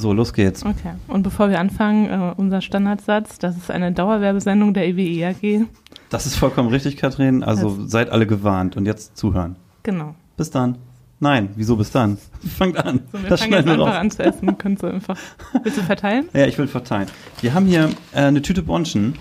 [0.00, 0.64] So, los geht's.
[0.64, 0.92] Okay.
[1.08, 5.66] Und bevor wir anfangen, äh, unser Standardsatz, das ist eine Dauerwerbesendung der EWE AG.
[6.08, 7.42] Das ist vollkommen richtig, Katrin.
[7.42, 9.56] Also seid alle gewarnt und jetzt zuhören.
[9.82, 10.14] Genau.
[10.36, 10.78] Bis dann.
[11.18, 12.16] Nein, wieso bis dann?
[12.58, 13.00] Fangt an.
[13.10, 14.56] So, wir das fangen jetzt schneiden wir einfach an zu essen.
[14.56, 15.18] Könntest du einfach.
[15.64, 16.28] Willst du verteilen?
[16.32, 17.08] Ja, ich will verteilen.
[17.40, 19.14] Wir haben hier äh, eine Tüte Bonschen,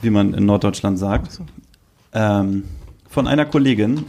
[0.00, 1.44] wie man in Norddeutschland sagt, Achso.
[2.14, 2.64] ähm,
[3.10, 4.06] von einer Kollegin,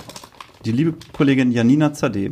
[0.64, 2.32] die liebe Kollegin Janina Zadeh.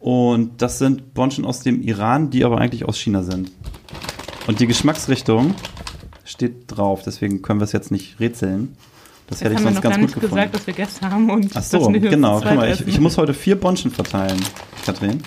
[0.00, 3.52] Und das sind Bonschen aus dem Iran, die aber eigentlich aus China sind.
[4.46, 5.54] Und die Geschmacksrichtung
[6.24, 8.76] steht drauf, deswegen können wir es jetzt nicht rätseln.
[9.28, 10.34] Das hätte ich sonst noch ganz gar gut nicht gefunden.
[10.34, 12.40] gesagt, dass wir Gäste haben und Ach so, genau.
[12.40, 14.40] Guck mal, ich, ich muss heute vier Bonschen verteilen,
[14.84, 15.22] Katrin.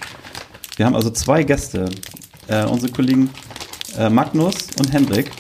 [0.76, 1.90] Wir haben also zwei Gäste.
[2.48, 3.30] Äh, unsere Kollegen
[3.98, 5.32] äh, Magnus und Hendrik,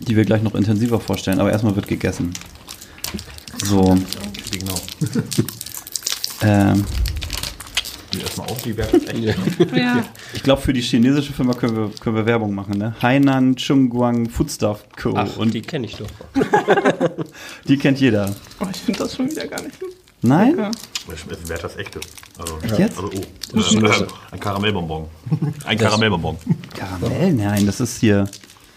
[0.00, 1.38] die wir gleich noch intensiver vorstellen.
[1.38, 2.32] Aber erstmal wird gegessen.
[3.62, 3.96] So,
[4.50, 4.80] Genau.
[6.42, 6.84] ähm,
[8.18, 9.38] Die erstmal auf, die werden echt.
[9.76, 10.04] Ja,
[10.34, 12.78] ich glaube, für die chinesische Firma können wir, können wir Werbung machen.
[12.78, 12.94] Ne?
[13.00, 15.14] Hainan Chungguang Foodstuff Co.
[15.14, 16.08] Ach, und die die, kenne ich doch.
[17.80, 18.34] kennt jeder.
[18.60, 19.94] oh, ich finde das schon wieder gar nicht gut.
[20.22, 20.56] Nein?
[20.56, 20.70] lecker.
[21.12, 22.00] Es wäre das echte.
[22.38, 22.98] Also, jetzt?
[22.98, 23.86] Also, oh.
[23.86, 25.06] Äh, ein Karamellbonbon.
[25.64, 26.36] Ein Karamellbonbon.
[26.74, 27.32] Karamell?
[27.32, 28.28] Nein, das ist hier.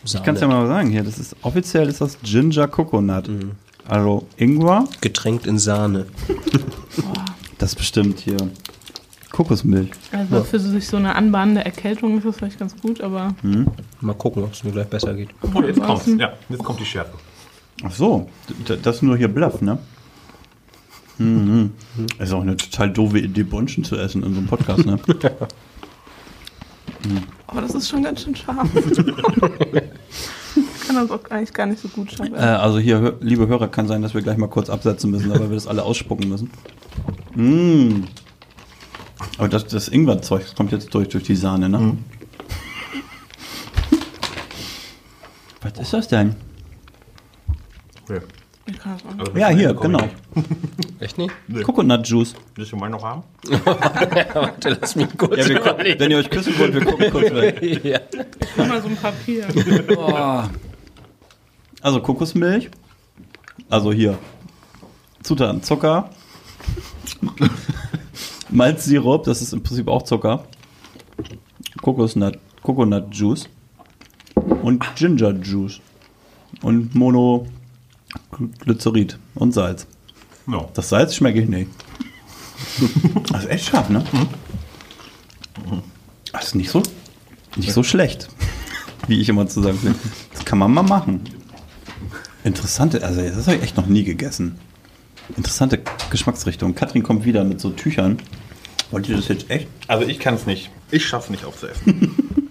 [0.04, 1.04] Ich kann es ja mal sagen hier.
[1.04, 3.30] Das ist offiziell ist das Ginger Coconut.
[3.88, 4.88] Also Ingwer.
[5.02, 6.06] Getränkt in Sahne.
[7.58, 8.38] Das ist bestimmt hier
[9.32, 9.92] Kokosmilch.
[10.12, 13.34] Also für sich so eine anbahnende Erkältung ist das vielleicht ganz gut, aber
[14.02, 15.30] Mal gucken, ob es mir gleich besser geht.
[15.54, 16.08] Oh, jetzt kommt's.
[16.18, 17.18] Ja, jetzt kommt die Schärfe.
[17.84, 18.30] Ach so,
[18.68, 19.78] das ist nur hier Bluff, ne?
[21.18, 21.72] Mhm.
[22.18, 24.98] Das ist auch eine total doofe Idee, Bonschen zu essen in so einem Podcast, ne?
[27.48, 28.70] aber das ist schon ganz schön scharf.
[28.76, 28.98] Ich
[30.88, 32.36] kann das auch eigentlich gar nicht so gut äh, schaffen.
[32.36, 35.56] also hier, liebe Hörer, kann sein, dass wir gleich mal kurz absetzen müssen, weil wir
[35.56, 36.50] das alle ausspucken müssen.
[37.36, 38.04] Mm.
[39.42, 41.98] Aber das, das Ingwerzeug das kommt jetzt durch, durch die Sahne, ne?
[45.64, 46.36] Was ist das denn?
[48.08, 48.18] Ja.
[48.68, 49.20] Ich kann das auch nicht.
[49.30, 50.12] Also, Ja, hier, komm ich genau.
[50.36, 50.46] nicht.
[51.02, 51.34] Echt nicht?
[51.64, 52.36] Coconut Juice.
[52.54, 53.24] Willst du meinen noch haben?
[53.66, 57.32] Warte, lass mich kurz Ja, wir, gucken- wenn ihr euch küssen wollt, wir gucken kurz
[57.32, 57.60] weg.
[57.84, 58.00] ja.
[58.58, 59.48] Mach mal so ein Papier.
[59.98, 60.44] Oh.
[61.82, 62.70] Also Kokosmilch.
[63.72, 64.20] Also hier.
[65.24, 66.12] Zutaten: Zucker.
[68.52, 70.44] Malzsirup, das ist im Prinzip auch Zucker.
[71.82, 73.48] Kokosnut, Coconut Juice.
[74.36, 75.80] Und Ginger Juice.
[76.62, 79.88] Und Monoglycerid und Salz.
[80.48, 80.68] Ja.
[80.74, 81.72] Das Salz schmecke ich nicht.
[83.32, 84.04] Das ist echt scharf, ne?
[86.32, 86.84] Das ist nicht so,
[87.56, 88.30] nicht so schlecht,
[89.08, 89.96] wie ich immer zu sagen bin.
[90.32, 91.22] Das kann man mal machen.
[92.44, 94.60] Interessante, also das habe ich echt noch nie gegessen.
[95.38, 96.76] Interessante Geschmacksrichtung.
[96.76, 98.18] Katrin kommt wieder mit so Tüchern.
[98.92, 99.68] Wollt ihr das jetzt echt?
[99.88, 100.70] Also ich kann es nicht.
[100.92, 102.16] Ich schaffe es nicht aufzuessen.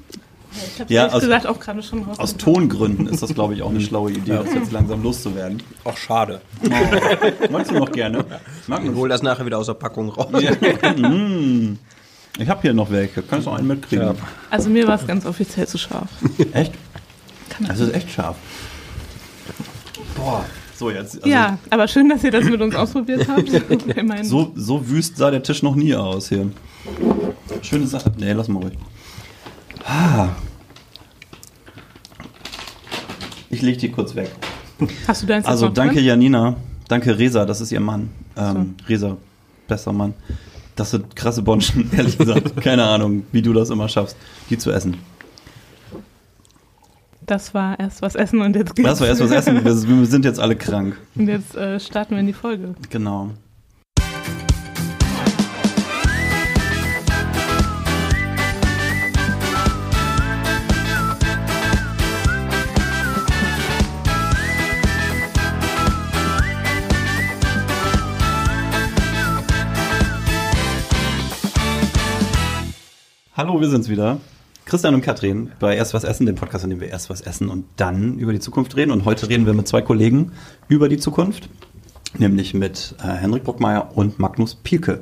[0.53, 2.19] Ich habe Ja, ehrlich aus- gesagt auch gerade schon raus.
[2.19, 5.63] Aus Tongründen ist das, glaube ich, auch eine schlaue Idee, das jetzt langsam loszuwerden.
[5.85, 6.41] Ach, schade.
[7.51, 8.25] Magst du noch gerne?
[8.63, 8.97] Ich Magnus?
[8.97, 10.29] hol das nachher wieder aus der Packung raus.
[10.33, 11.75] Mm.
[12.39, 13.23] Ich habe hier noch welche.
[13.23, 14.05] Kannst du einen mitkriegen?
[14.07, 14.15] Ja.
[14.51, 16.09] Also mir war es ganz offiziell zu scharf.
[16.53, 16.73] Echt?
[17.69, 18.37] Das ist echt scharf.
[20.17, 20.45] Boah.
[20.81, 21.17] So, jetzt.
[21.17, 23.51] Also ja, aber schön, dass ihr das mit uns ausprobiert habt.
[24.23, 26.51] So, so wüst sah der Tisch noch nie aus hier.
[27.61, 28.11] Schöne Sache.
[28.17, 28.79] Nee, lass mal ruhig.
[29.85, 30.31] Ah.
[33.51, 34.31] Ich leg die kurz weg.
[35.07, 36.05] Hast du deins Also danke drin?
[36.07, 36.57] Janina,
[36.89, 38.09] danke Resa, das ist ihr Mann.
[38.39, 39.19] Ähm, Resa,
[39.69, 40.15] bester Mann.
[40.77, 42.57] Das sind krasse Bonschen, ehrlich gesagt.
[42.63, 44.17] Keine Ahnung, wie du das immer schaffst,
[44.49, 44.97] die zu essen.
[47.31, 48.89] Das war erst was essen und jetzt geht's.
[48.89, 49.65] Das war erst was essen.
[49.65, 49.65] Wir,
[50.01, 50.97] wir sind jetzt alle krank.
[51.15, 52.75] Und jetzt äh, starten wir in die Folge.
[52.91, 53.31] Genau.
[73.37, 74.19] Hallo, wir sind's wieder.
[74.71, 77.49] Christian und Katrin bei Erst was essen, dem Podcast, in dem wir erst was essen
[77.49, 78.93] und dann über die Zukunft reden.
[78.93, 80.31] Und heute reden wir mit zwei Kollegen
[80.69, 81.49] über die Zukunft,
[82.19, 85.01] nämlich mit äh, Henrik Brockmeier und Magnus Pielke.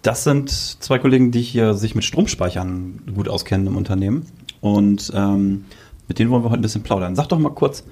[0.00, 4.24] Das sind zwei Kollegen, die hier sich mit Stromspeichern gut auskennen im Unternehmen.
[4.62, 5.66] Und ähm,
[6.08, 7.16] mit denen wollen wir heute ein bisschen plaudern.
[7.16, 7.84] Sag doch mal kurz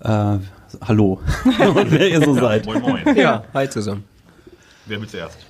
[0.00, 0.38] äh,
[0.80, 2.64] Hallo und wer ihr so seid.
[2.64, 3.16] Moin, moin.
[3.16, 4.04] Ja, hi zusammen.
[4.86, 5.45] Wer will zuerst?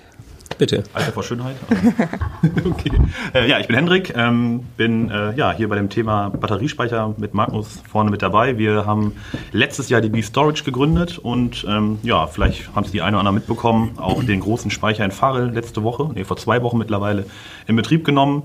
[0.58, 0.84] Bitte.
[0.94, 1.56] Alter vor Schönheit.
[2.64, 2.92] okay.
[3.34, 7.34] Äh, ja, ich bin Hendrik, ähm, bin äh, ja, hier bei dem Thema Batteriespeicher mit
[7.34, 8.56] Magnus vorne mit dabei.
[8.56, 9.12] Wir haben
[9.52, 13.34] letztes Jahr die B-Storage gegründet und ähm, ja, vielleicht haben es die eine oder andere
[13.34, 17.26] mitbekommen, auch den großen Speicher in Farel letzte Woche, nee, vor zwei Wochen mittlerweile
[17.66, 18.44] in Betrieb genommen.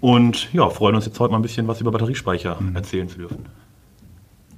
[0.00, 3.46] Und ja, freuen uns jetzt heute mal ein bisschen was über Batteriespeicher erzählen zu dürfen.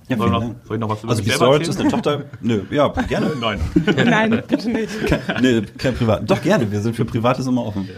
[0.08, 1.90] Ja, Soll, noch, soll ich noch was über Also mich die Storage ist eine?
[1.90, 2.24] Tochter.
[2.40, 3.32] Nö, ja, gerne.
[3.40, 3.58] Nein.
[4.04, 4.90] Nein, bitte nicht.
[5.40, 6.30] nee, kein Privat.
[6.30, 7.88] Doch gerne, wir sind für Privates immer offen.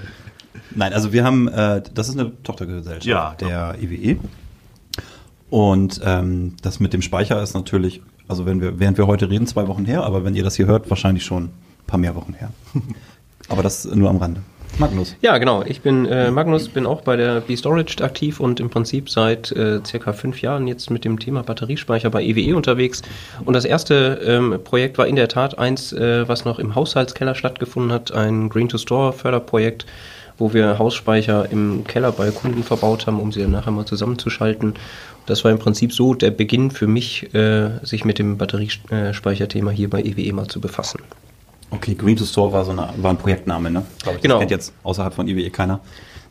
[0.74, 4.18] Nein, also wir haben, äh, das ist eine Tochtergesellschaft Ja, der EWE.
[5.50, 9.46] Und ähm, das mit dem Speicher ist natürlich, also wenn wir, während wir heute reden,
[9.46, 11.52] zwei Wochen her, aber wenn ihr das hier hört, wahrscheinlich schon ein
[11.86, 12.50] paar mehr Wochen her.
[13.48, 14.42] aber das nur am Rande.
[14.78, 15.16] Magnus.
[15.22, 15.62] Ja, genau.
[15.66, 19.80] Ich bin äh, Magnus, bin auch bei der B-Storage aktiv und im Prinzip seit äh,
[19.84, 23.02] circa fünf Jahren jetzt mit dem Thema Batteriespeicher bei EWE unterwegs.
[23.44, 27.34] Und das erste ähm, Projekt war in der Tat eins, äh, was noch im Haushaltskeller
[27.34, 29.86] stattgefunden hat, ein Green-to-Store-Förderprojekt,
[30.38, 34.74] wo wir Hausspeicher im Keller bei Kunden verbaut haben, um sie dann nachher mal zusammenzuschalten.
[35.26, 39.90] Das war im Prinzip so der Beginn für mich, äh, sich mit dem Batteriespeicherthema hier
[39.90, 41.00] bei EWE mal zu befassen.
[41.70, 43.84] Okay, Green to Store war so eine, war ein Projektname, ne?
[44.02, 44.22] Glaub ich.
[44.22, 44.36] Genau.
[44.36, 45.80] Das kennt jetzt außerhalb von EWE keiner.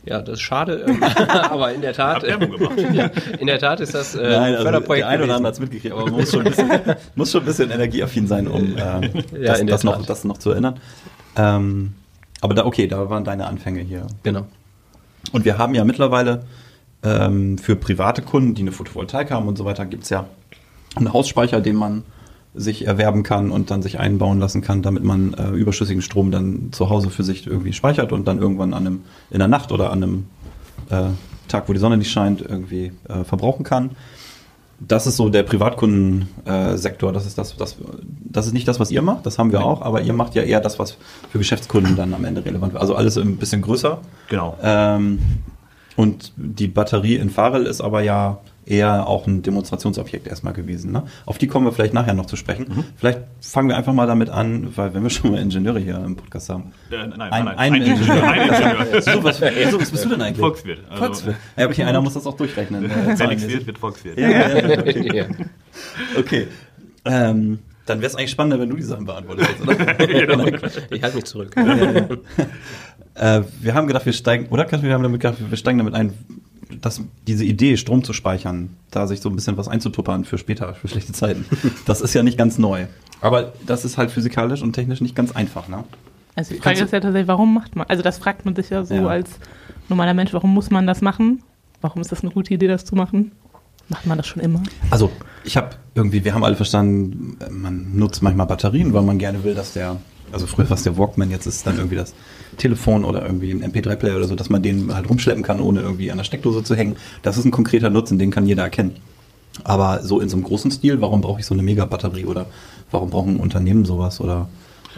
[0.04, 2.78] Ja, das ist schade, ähm, aber in der Tat, Hab Werbung gemacht.
[2.92, 5.48] ja, in der Tat ist das äh, Nein, ein also Förderprojekt der eine oder andere
[5.48, 6.70] hat es mitgekriegt, aber man muss schon ein bisschen,
[7.14, 9.00] muss schon ein bisschen energieaffin sein, um äh, Ja,
[9.52, 10.80] das, das, noch, das noch zu erinnern.
[11.36, 11.94] Ähm,
[12.40, 14.06] aber da, okay, da waren deine Anfänge hier.
[14.22, 14.46] Genau.
[15.32, 16.44] Und wir haben ja mittlerweile
[17.02, 20.26] ähm, für private Kunden, die eine Photovoltaik haben und so weiter, gibt es ja
[20.96, 22.04] einen Hausspeicher, den man
[22.54, 26.68] sich erwerben kann und dann sich einbauen lassen kann, damit man äh, überschüssigen Strom dann
[26.72, 29.00] zu Hause für sich irgendwie speichert und dann irgendwann an einem,
[29.30, 30.26] in der Nacht oder an einem
[30.90, 31.10] äh,
[31.48, 33.90] Tag, wo die Sonne nicht scheint, irgendwie äh, verbrauchen kann.
[34.80, 37.12] Das ist so der Privatkundensektor.
[37.12, 37.76] Das ist das, das,
[38.24, 39.26] das ist nicht das, was ihr macht.
[39.26, 40.96] Das haben wir auch, aber ihr macht ja eher das, was
[41.30, 42.80] für Geschäftskunden dann am Ende relevant wird.
[42.80, 43.98] Also alles ein bisschen größer.
[44.28, 44.56] Genau.
[44.62, 45.18] Ähm,
[45.96, 48.38] und die Batterie in Farel ist aber ja
[48.70, 50.92] eher auch ein Demonstrationsobjekt erstmal gewesen.
[50.92, 51.04] Ne?
[51.26, 52.66] Auf die kommen wir vielleicht nachher noch zu sprechen.
[52.68, 52.84] Mhm.
[52.96, 56.16] Vielleicht fangen wir einfach mal damit an, weil wenn wir schon mal Ingenieure hier im
[56.16, 56.72] Podcast haben.
[56.90, 57.56] Äh, nein, nein, Ein- nein.
[57.58, 58.22] ein Ingenieur.
[58.22, 59.02] Ein Ingenieur.
[59.02, 60.38] So, was, so, was bist du denn eigentlich?
[60.40, 60.80] Volkswirt.
[60.90, 61.36] Also, Volkswirt.
[61.56, 62.84] Ja, okay, einer muss das auch durchrechnen.
[62.84, 64.18] äh, Wer nichts wird, wird Volkswirt.
[64.18, 65.26] Ja, ja, ja, okay.
[66.18, 66.46] okay.
[67.04, 69.74] Ähm, dann wäre es eigentlich spannender, wenn du die Sachen beantwortest, oder?
[70.06, 70.44] Genau.
[70.90, 71.54] Ich halte mich zurück.
[73.14, 75.92] Äh, wir haben gedacht, wir steigen, oder Katrin, wir haben damit gedacht, wir steigen damit
[75.94, 76.12] ein,
[76.80, 80.74] dass diese Idee, Strom zu speichern, da sich so ein bisschen was einzutuppern für später,
[80.74, 81.44] für schlechte Zeiten,
[81.86, 82.86] das ist ja nicht ganz neu.
[83.20, 85.84] Aber das ist halt physikalisch und technisch nicht ganz einfach, ne?
[86.36, 88.84] Also die Frage ist ja tatsächlich, warum macht man, also das fragt man sich ja
[88.84, 89.06] so Ja.
[89.08, 89.28] als
[89.88, 91.42] normaler Mensch, warum muss man das machen?
[91.80, 93.32] Warum ist das eine gute Idee, das zu machen?
[93.88, 94.62] Macht man das schon immer?
[94.90, 95.10] Also,
[95.44, 99.54] ich habe irgendwie, wir haben alle verstanden, man nutzt manchmal Batterien, weil man gerne will,
[99.54, 99.96] dass der,
[100.32, 102.14] also früher war es der Walkman, jetzt ist es dann irgendwie das
[102.56, 106.10] Telefon oder irgendwie ein MP3-Player oder so, dass man den halt rumschleppen kann, ohne irgendwie
[106.10, 106.96] an der Steckdose zu hängen.
[107.22, 108.96] Das ist ein konkreter Nutzen, den kann jeder erkennen.
[109.64, 112.46] Aber so in so einem großen Stil, warum brauche ich so eine Megabatterie oder
[112.90, 114.48] warum brauchen Unternehmen sowas oder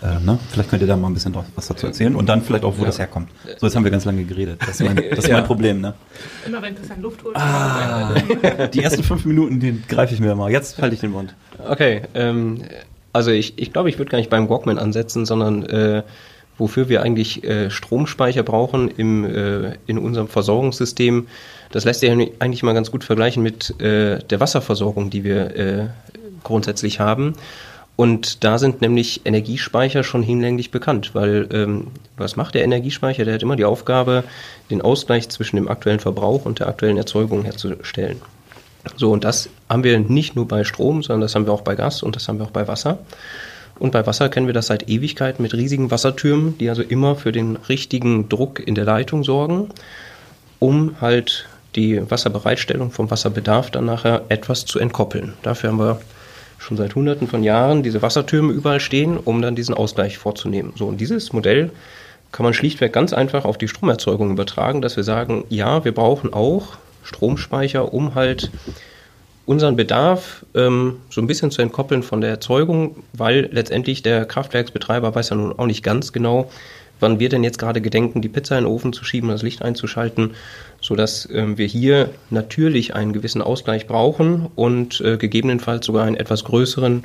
[0.03, 0.39] äh, ne?
[0.51, 2.83] Vielleicht könnt ihr da mal ein bisschen was dazu erzählen und dann vielleicht auch, wo
[2.83, 2.87] Ja.
[2.87, 3.29] das herkommt.
[3.59, 4.59] So, jetzt haben wir ganz lange geredet.
[4.61, 5.35] Das ist mein, das ist Ja.
[5.37, 5.95] mein Problem, ne?
[6.47, 7.37] Immer wenn Christian Luft holt.
[8.75, 10.51] Die ersten fünf Minuten, die greife ich mir mal.
[10.51, 11.35] Jetzt halte ich den Mund.
[11.69, 12.63] Okay, ähm,
[13.13, 16.03] also ich, ich glaube, ich würde gar nicht beim Walkman ansetzen, sondern äh,
[16.59, 21.27] wofür wir eigentlich äh, Stromspeicher brauchen im, äh, in unserem Versorgungssystem,
[21.73, 25.87] das lässt sich eigentlich mal ganz gut vergleichen mit äh, der Wasserversorgung, die wir äh,
[26.45, 27.35] grundsätzlich haben.
[27.97, 33.27] Und da sind nämlich Energiespeicher schon hinlänglich bekannt, weil ähm, was macht der Energiespeicher?
[33.27, 34.25] Der hat immer die Aufgabe,
[34.71, 38.23] den Ausgleich zwischen dem aktuellen Verbrauch und der aktuellen Erzeugung herzustellen.
[38.97, 41.75] So, und das haben wir nicht nur bei Strom, sondern das haben wir auch bei
[41.75, 42.99] Gas und das haben wir auch bei Wasser.
[43.79, 47.33] Und bei Wasser kennen wir das seit Ewigkeiten mit riesigen Wassertürmen, die also immer für
[47.33, 49.71] den richtigen Druck in der Leitung sorgen,
[50.59, 51.47] um halt
[51.77, 55.35] die Wasserbereitstellung vom Wasserbedarf dann nachher etwas zu entkoppeln.
[55.43, 56.01] Dafür haben wir
[56.59, 60.73] schon seit Hunderten von Jahren diese Wassertürme überall stehen, um dann diesen Ausgleich vorzunehmen.
[60.77, 61.71] So, und dieses Modell
[62.33, 66.35] kann man schlichtweg ganz einfach auf die Stromerzeugung übertragen, dass wir sagen, ja, wir brauchen
[66.35, 68.51] auch Stromspeicher, um halt
[69.47, 75.15] unseren Bedarf ähm, so ein bisschen zu entkoppeln von der Erzeugung, weil letztendlich der Kraftwerksbetreiber
[75.15, 76.51] weiß ja nun auch nicht ganz genau,
[77.01, 79.63] wann wir denn jetzt gerade gedenken, die Pizza in den Ofen zu schieben, das Licht
[79.63, 80.35] einzuschalten,
[80.81, 86.45] sodass ähm, wir hier natürlich einen gewissen Ausgleich brauchen und äh, gegebenenfalls sogar einen etwas
[86.45, 87.05] größeren,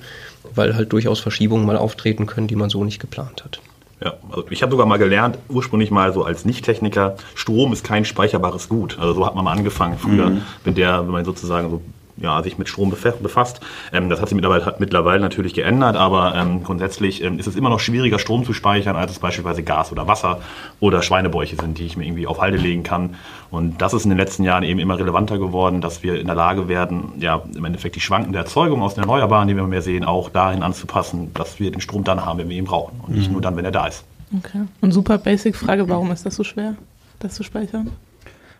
[0.54, 3.62] weil halt durchaus Verschiebungen mal auftreten können, die man so nicht geplant hat.
[4.04, 8.04] Ja, also ich habe sogar mal gelernt, ursprünglich mal so als Nicht-Techniker, Strom ist kein
[8.04, 8.98] speicherbares Gut.
[9.00, 10.34] Also so hat man mal angefangen früher,
[10.64, 11.82] wenn der, wenn man sozusagen so
[12.18, 13.60] ja, sich mit Strom befa- befasst.
[13.92, 17.56] Ähm, das hat sich mittlerweile, hat mittlerweile natürlich geändert, aber ähm, grundsätzlich ähm, ist es
[17.56, 20.40] immer noch schwieriger, Strom zu speichern, als es beispielsweise Gas oder Wasser
[20.80, 23.16] oder Schweinebäuche sind, die ich mir irgendwie auf Halde legen kann.
[23.52, 26.36] Und das ist in den letzten Jahren eben immer relevanter geworden, dass wir in der
[26.36, 29.82] Lage werden, ja, im Endeffekt die schwankende Erzeugung aus den Erneuerbaren, die wir immer mehr
[29.82, 33.16] sehen, auch dahin anzupassen, dass wir den Strom dann haben, wenn wir ihn brauchen und
[33.16, 34.04] nicht nur dann, wenn er da ist.
[34.38, 34.62] Okay.
[34.82, 36.76] Und super basic Frage, warum ist das so schwer,
[37.20, 37.92] das zu speichern?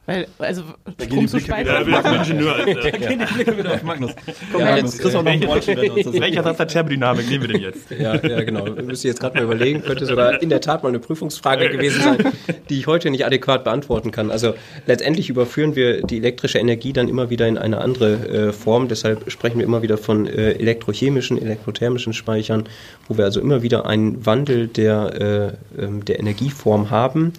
[0.08, 1.90] Weil, also, gehen Strom die zu Blicke speichern.
[1.90, 2.68] Ja, wir sind Ingenieur.
[2.68, 4.12] Äh, Gehen die Blicke wieder auf Magnus.
[4.52, 6.68] Komm, Ja, Magnus, äh, auch noch einen Bräuchen, wenn du uns das Welcher Satz der
[6.68, 7.90] Thermodynamik nehmen wir denn jetzt?
[7.92, 8.66] Ja, ja, genau.
[8.66, 9.82] Wir müssen jetzt gerade mal überlegen.
[9.82, 12.34] Könnte sogar in der Tat mal eine Prüfungsfrage gewesen sein,
[12.70, 14.30] die ich heute nicht adäquat beantworten kann.
[14.30, 14.54] Also
[14.86, 18.88] letztendlich überführen wir die elektrische Energie dann immer wieder in eine andere äh, Form.
[18.88, 22.66] Deshalb sprechen wir immer wieder von äh, elektrochemischen, elektrothermischen Speichern,
[23.08, 27.34] wo wir also immer wieder einen Wandel der, äh, ähm, der Energieform haben.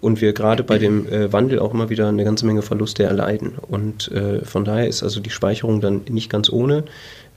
[0.00, 3.54] Und wir gerade bei dem äh, Wandel auch immer wieder eine ganze Menge Verluste erleiden.
[3.68, 6.84] Und äh, von daher ist also die Speicherung dann nicht ganz ohne,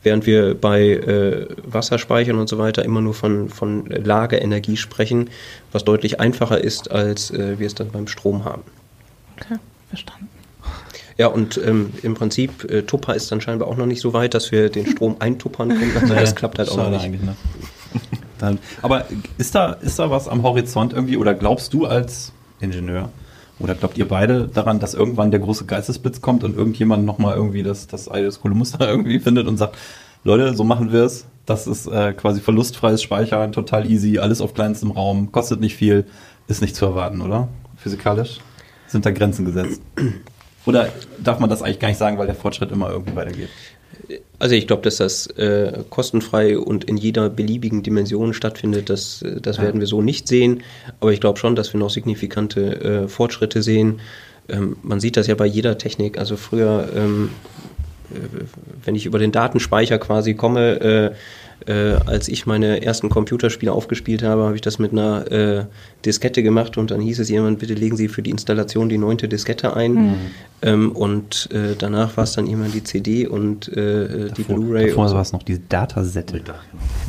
[0.03, 5.29] während wir bei äh, Wasserspeichern und so weiter immer nur von, von Lagerenergie sprechen,
[5.71, 8.63] was deutlich einfacher ist, als äh, wir es dann beim Strom haben.
[9.39, 9.57] Okay,
[9.89, 10.29] verstanden.
[11.17, 14.33] Ja, und ähm, im Prinzip, äh, Tupper ist dann scheinbar auch noch nicht so weit,
[14.33, 15.91] dass wir den Strom eintuppern können.
[15.99, 17.23] Also das klappt halt auch noch nicht.
[17.23, 17.35] ne?
[18.39, 19.05] Dann, aber
[19.37, 23.09] ist da, ist da was am Horizont irgendwie oder glaubst du als Ingenieur
[23.59, 27.63] oder glaubt ihr beide daran, dass irgendwann der große Geistesblitz kommt und irgendjemand nochmal irgendwie
[27.63, 29.77] das, das Ei des Kolumbus da irgendwie findet und sagt,
[30.23, 31.25] Leute, so machen wir es.
[31.45, 36.05] Das ist äh, quasi verlustfreies Speichern, total easy, alles auf kleinstem Raum, kostet nicht viel,
[36.47, 37.47] ist nicht zu erwarten, oder?
[37.77, 38.39] Physikalisch
[38.87, 39.81] sind da Grenzen gesetzt.
[40.65, 43.49] Oder darf man das eigentlich gar nicht sagen, weil der Fortschritt immer irgendwie weitergeht?
[44.39, 49.39] Also ich glaube, dass das äh, kostenfrei und in jeder beliebigen Dimension stattfindet, das, äh,
[49.41, 49.63] das Ja.
[49.63, 50.63] werden wir so nicht sehen.
[50.99, 53.99] Aber ich glaube schon, dass wir noch signifikante äh, Fortschritte sehen.
[54.49, 56.17] Ähm, man sieht das ja bei jeder Technik.
[56.17, 57.29] Also früher, ähm,
[58.13, 58.17] äh,
[58.83, 61.13] wenn ich über den Datenspeicher quasi komme,
[61.67, 65.65] äh, als ich meine ersten Computerspiele aufgespielt habe, habe ich das mit einer äh,
[66.05, 69.27] Diskette gemacht und dann hieß es jemand, bitte legen Sie für die Installation die neunte
[69.27, 70.17] Diskette ein.
[70.63, 74.89] Ähm, und äh, danach war es dann immer die CD und äh, die Blu-ray.
[74.89, 76.41] Davor war es noch die Datasette.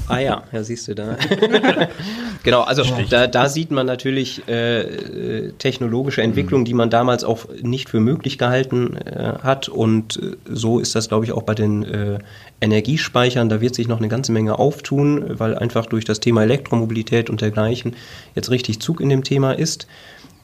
[0.09, 1.17] Ah ja, ja, siehst du da.
[2.43, 7.91] genau, also da, da sieht man natürlich äh, technologische Entwicklung, die man damals auch nicht
[7.91, 9.69] für möglich gehalten äh, hat.
[9.69, 10.19] Und
[10.49, 12.19] so ist das, glaube ich, auch bei den äh,
[12.63, 13.49] Energiespeichern.
[13.49, 17.41] Da wird sich noch eine ganze Menge auftun, weil einfach durch das Thema Elektromobilität und
[17.41, 17.97] dergleichen
[18.35, 19.87] jetzt richtig Zug in dem Thema ist.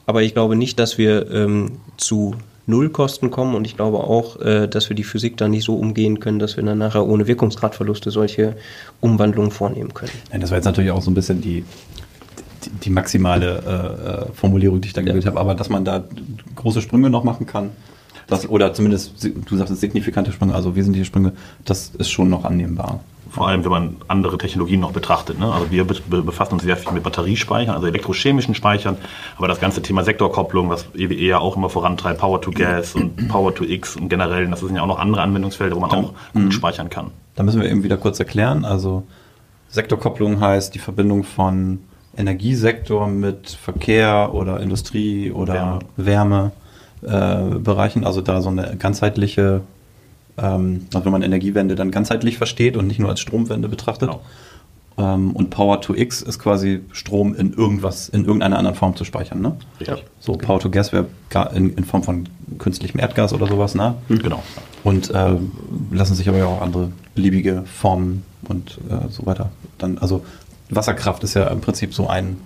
[0.05, 2.35] Aber ich glaube nicht, dass wir ähm, zu
[2.65, 6.19] Nullkosten kommen und ich glaube auch, äh, dass wir die Physik da nicht so umgehen
[6.19, 8.55] können, dass wir dann nachher ohne Wirkungsgradverluste solche
[9.01, 10.11] Umwandlungen vornehmen können.
[10.31, 11.63] Nein, das war jetzt natürlich auch so ein bisschen die,
[12.65, 16.03] die, die maximale äh, äh, Formulierung, die ich da gewählt habe, aber dass man da
[16.55, 17.71] große Sprünge noch machen kann,
[18.29, 21.33] das, oder zumindest, du sagtest signifikante Sprünge, also wesentliche Sprünge,
[21.65, 23.01] das ist schon noch annehmbar.
[23.31, 25.37] Vor allem, wenn man andere Technologien noch betrachtet.
[25.39, 25.51] Ne?
[25.51, 28.97] Also wir be be- befassen uns sehr viel mit Batteriespeichern, also elektrochemischen Speichern,
[29.37, 33.27] aber das ganze Thema Sektorkopplung, was EWE ja auch immer vorantreibt, Power to Gas und
[33.27, 36.13] Power to X und generell, das sind ja auch noch andere Anwendungsfelder, wo man auch
[36.33, 37.11] gut speichern kann.
[37.35, 38.65] Da müssen wir eben wieder kurz erklären.
[38.65, 39.03] Also
[39.69, 41.79] Sektorkopplung heißt die Verbindung von
[42.17, 46.51] Energiesektor mit Verkehr oder Industrie oder Wärme,
[47.01, 48.05] äh, Bereichen.
[48.05, 49.61] Also da so eine ganzheitliche,
[50.37, 54.09] ähm, also wenn man Energiewende dann ganzheitlich versteht und nicht nur als Stromwende betrachtet.
[54.09, 54.21] Genau.
[54.99, 59.05] Ähm, und Power to X ist quasi Strom in irgendwas, in irgendeiner anderen Form zu
[59.05, 59.41] speichern.
[59.41, 59.55] Ne?
[59.79, 60.03] Richtig.
[60.19, 61.07] So Power to Gas wäre
[61.55, 62.27] in, in Form von
[62.57, 63.95] künstlichem Erdgas oder sowas, ne?
[64.09, 64.43] Genau.
[64.83, 65.35] Und äh,
[65.91, 69.51] lassen sich aber ja auch andere beliebige Formen und äh, so weiter.
[69.77, 70.25] Dann, also
[70.69, 72.37] Wasserkraft ist ja im Prinzip so ein,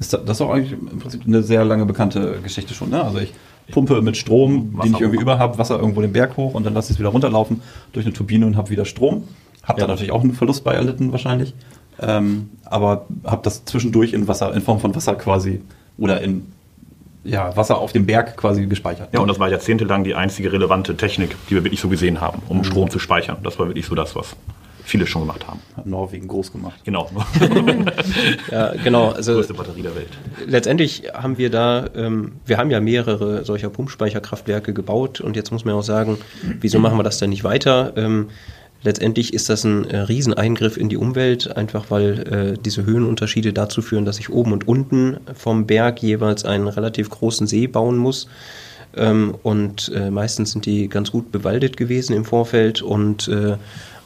[0.00, 2.90] ist das, das ist auch eigentlich im Prinzip eine sehr lange bekannte Geschichte schon.
[2.90, 3.02] Ne?
[3.04, 3.32] Also ich
[3.70, 5.22] pumpe mit Strom, Wasser den ich irgendwie hoch.
[5.22, 7.62] über habe, Wasser irgendwo den Berg hoch und dann lasse ich es wieder runterlaufen
[7.92, 9.24] durch eine Turbine und habe wieder Strom.
[9.62, 9.88] Habe da Ja.
[9.92, 11.54] natürlich auch einen Verlust bei erlitten wahrscheinlich.
[12.00, 15.60] Ähm, aber habe das zwischendurch in Wasser, in Form von Wasser quasi
[15.98, 16.46] oder in
[17.24, 19.10] ja, Wasser auf dem Berg quasi gespeichert.
[19.12, 22.40] Ja, und das war jahrzehntelang die einzige relevante Technik, die wir wirklich so gesehen haben,
[22.48, 23.36] um Strom zu speichern.
[23.42, 24.34] Das war wirklich so das, was
[24.84, 25.60] viele schon gemacht haben.
[25.76, 26.80] Hat Norwegen groß gemacht.
[26.84, 27.10] Genau.
[28.50, 29.10] Ja, genau.
[29.10, 30.08] Also größte Batterie der Welt.
[30.46, 35.64] letztendlich haben wir da, ähm, wir haben ja mehrere solcher Pumpspeicherkraftwerke gebaut und jetzt muss
[35.64, 36.18] man auch sagen,
[36.60, 37.92] wieso machen wir das denn nicht weiter?
[37.96, 38.28] Ähm,
[38.82, 43.82] letztendlich ist das ein äh, Rieseneingriff in die Umwelt, einfach weil äh, diese Höhenunterschiede dazu
[43.82, 48.28] führen, dass ich oben und unten vom Berg jeweils einen relativ großen See bauen muss.
[48.96, 53.56] Ähm, und äh, meistens sind die ganz gut bewaldet gewesen im Vorfeld und äh,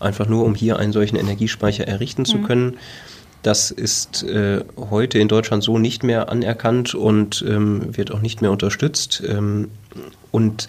[0.05, 2.79] einfach nur, um hier einen solchen Energiespeicher errichten zu können.
[3.43, 8.41] Das ist äh, heute in Deutschland so nicht mehr anerkannt und ähm, wird auch nicht
[8.41, 9.23] mehr unterstützt.
[9.29, 9.69] Ähm,
[10.31, 10.67] und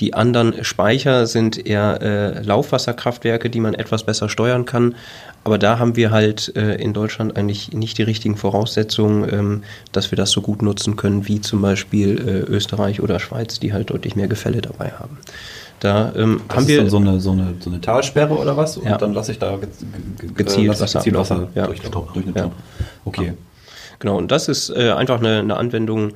[0.00, 4.96] die anderen Speicher sind eher äh, Laufwasserkraftwerke, die man etwas besser steuern kann.
[5.44, 9.62] Aber da haben wir halt äh, in Deutschland eigentlich nicht die richtigen Voraussetzungen, ähm,
[9.92, 13.72] dass wir das so gut nutzen können, wie zum Beispiel äh, Österreich oder Schweiz, die
[13.72, 15.18] halt deutlich mehr Gefälle dabei haben.
[15.84, 18.78] Da ähm, haben wir so eine, so, eine, so eine Talsperre oder was?
[18.78, 18.96] Und Ja.
[18.96, 19.68] dann lasse ich da ge
[20.18, 21.48] ge Gezielt lasse Wasser gezielt Wasser.
[21.54, 21.66] Ja.
[21.66, 22.50] durch, durch eine Ja.
[23.04, 23.34] Okay.
[23.98, 26.12] Genau, und das ist äh, einfach eine, eine Anwendung,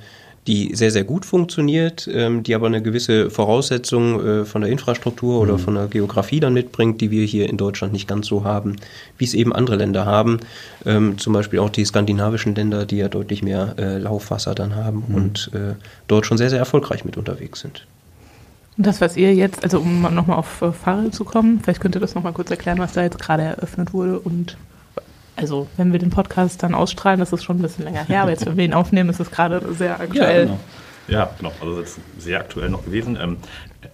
[0.46, 5.38] die sehr, sehr gut funktioniert, ähm, die aber eine gewisse Voraussetzung äh, von der Infrastruktur
[5.38, 5.58] oder mhm.
[5.58, 8.76] von der Geografie dann mitbringt, die wir hier in Deutschland nicht ganz so haben,
[9.18, 10.40] wie es eben andere Länder haben.
[10.86, 15.04] Ähm, zum Beispiel auch die skandinavischen Länder, die ja deutlich mehr äh, Laufwasser dann haben
[15.08, 15.14] mhm.
[15.14, 15.74] und äh,
[16.06, 17.86] dort schon sehr, sehr erfolgreich mit unterwegs sind.
[18.78, 21.96] Und das, was ihr jetzt, also um nochmal auf äh, Fahrer zu kommen, vielleicht könnt
[21.96, 24.56] ihr das nochmal kurz erklären, was da jetzt gerade eröffnet wurde und
[25.34, 28.30] also wenn wir den Podcast dann ausstrahlen, das ist schon ein bisschen länger her, aber
[28.30, 30.38] jetzt, wenn wir ihn aufnehmen, ist es gerade sehr aktuell.
[30.38, 30.60] Ja, genau.
[31.08, 31.52] Ja, genau.
[31.60, 33.16] Also das ist sehr aktuell noch gewesen.
[33.20, 33.36] Ähm,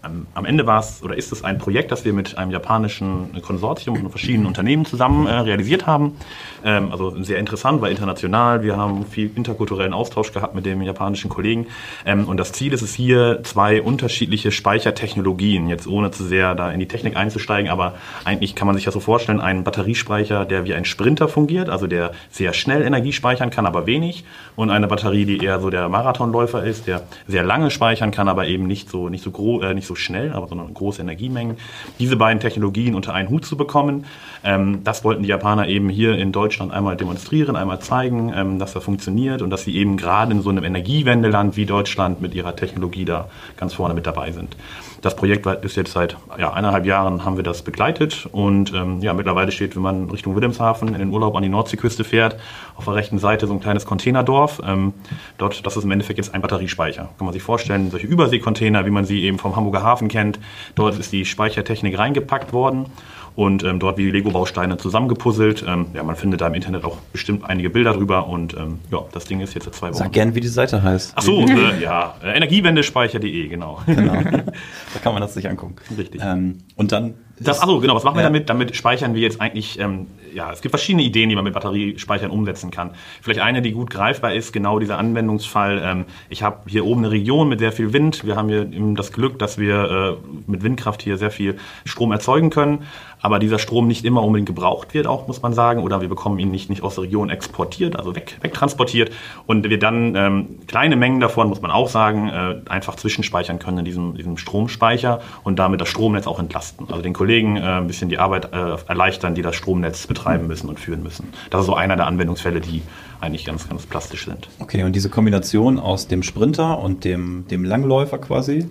[0.02, 4.02] am Ende war es oder ist es ein Projekt, das wir mit einem japanischen Konsortium
[4.02, 6.16] und verschiedenen Unternehmen zusammen äh, realisiert haben.
[6.64, 8.62] Ähm, also sehr interessant, war international.
[8.62, 11.66] Wir haben viel interkulturellen Austausch gehabt mit den japanischen Kollegen.
[12.06, 16.70] Ähm, und das Ziel ist es hier, zwei unterschiedliche Speichertechnologien, jetzt ohne zu sehr da
[16.70, 20.64] in die Technik einzusteigen, aber eigentlich kann man sich das so vorstellen, einen Batteriespeicher, der
[20.64, 24.24] wie ein Sprinter fungiert, also der sehr schnell Energie speichern kann, aber wenig.
[24.56, 28.46] Und eine Batterie, die eher so der Marathonläufer ist, der sehr lange speichern kann, aber
[28.46, 31.56] eben nicht so, nicht so groß, äh, nicht so schnell, aber sondern große Energiemengen.
[31.98, 34.06] Diese beiden Technologien unter einen Hut zu bekommen,
[34.42, 38.72] ähm, das wollten die Japaner eben hier in Deutschland einmal demonstrieren, einmal zeigen, ähm, dass
[38.72, 42.56] das funktioniert und dass sie eben gerade in so einem Energiewendeland wie Deutschland mit ihrer
[42.56, 44.56] Technologie da ganz vorne mit dabei sind.
[45.04, 49.12] Das Projekt ist jetzt seit ja, eineinhalb Jahren haben wir das begleitet und ähm, ja,
[49.12, 52.40] mittlerweile steht, wenn man Richtung Wilhelmshaven in den Urlaub an die Nordseeküste fährt,
[52.74, 54.62] auf der rechten Seite so ein kleines Containerdorf.
[54.66, 54.94] Ähm,
[55.36, 57.10] dort, das ist im Endeffekt jetzt ein Batteriespeicher.
[57.18, 60.40] Kann man sich vorstellen, solche Überseekontainer, wie man sie eben vom Hamburger Hafen kennt.
[60.74, 62.86] Dort ist die Speichertechnik reingepackt worden
[63.36, 65.64] und ähm, dort wie Lego-Bausteine zusammengepuzzelt.
[65.66, 69.00] Ähm, ja, man findet da im Internet auch bestimmt einige Bilder drüber und ähm, ja,
[69.12, 69.98] das Ding ist jetzt seit zwei Wochen.
[69.98, 71.14] Sag gern, wie die Seite heißt.
[71.16, 73.80] Ach so, äh, ja, äh, Energiewendespeicher.de, genau.
[73.86, 75.76] Genau, da kann man das sich angucken.
[75.96, 76.20] Richtig.
[76.24, 78.48] Ähm, und dann das, achso, genau, was machen wir damit?
[78.48, 82.30] Damit speichern wir jetzt eigentlich, ähm, ja, es gibt verschiedene Ideen, die man mit Batteriespeichern
[82.30, 82.92] umsetzen kann.
[83.22, 85.82] Vielleicht eine, die gut greifbar ist, genau dieser Anwendungsfall.
[85.84, 88.24] Ähm, ich habe hier oben eine Region mit sehr viel Wind.
[88.24, 92.50] Wir haben hier das Glück, dass wir äh, mit Windkraft hier sehr viel Strom erzeugen
[92.50, 92.84] können
[93.24, 96.38] aber dieser Strom nicht immer unbedingt gebraucht wird, auch muss man sagen, oder wir bekommen
[96.38, 99.12] ihn nicht, nicht aus der Region exportiert, also weg, wegtransportiert
[99.46, 103.78] und wir dann ähm, kleine Mengen davon, muss man auch sagen, äh, einfach zwischenspeichern können
[103.78, 106.86] in diesem, diesem Stromspeicher und damit das Stromnetz auch entlasten.
[106.90, 110.68] Also den Kollegen äh, ein bisschen die Arbeit äh, erleichtern, die das Stromnetz betreiben müssen
[110.68, 111.28] und führen müssen.
[111.48, 112.82] Das ist so einer der Anwendungsfälle, die
[113.22, 114.50] eigentlich ganz, ganz plastisch sind.
[114.58, 118.68] Okay, und diese Kombination aus dem Sprinter und dem, dem Langläufer quasi,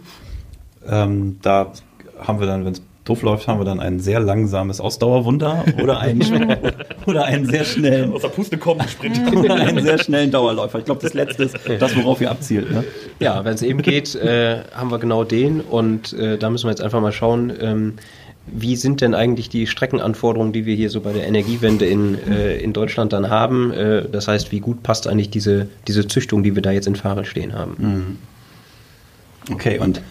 [0.88, 1.72] ähm, da
[2.20, 6.00] haben wir dann, wenn es doof läuft, haben wir dann ein sehr langsames Ausdauerwunder oder
[6.00, 6.58] einen,
[7.06, 8.14] oder einen sehr schnellen.
[8.14, 9.20] Aus der Puste kommt Sprint.
[9.36, 10.80] oder einen sehr schnellen Dauerläufer.
[10.80, 12.72] Ich glaube, das letzte ist das, worauf ihr abzielt.
[12.72, 12.84] Ne?
[13.20, 16.72] Ja, wenn es eben geht, äh, haben wir genau den und äh, da müssen wir
[16.72, 17.52] jetzt einfach mal schauen.
[17.60, 17.94] Ähm,
[18.46, 22.58] wie sind denn eigentlich die Streckenanforderungen, die wir hier so bei der Energiewende in, äh,
[22.58, 23.72] in Deutschland dann haben?
[23.72, 26.96] Äh, das heißt, wie gut passt eigentlich diese, diese Züchtung, die wir da jetzt in
[26.96, 27.76] Fahrrad stehen haben?
[27.78, 29.54] Mhm.
[29.54, 30.02] Okay, und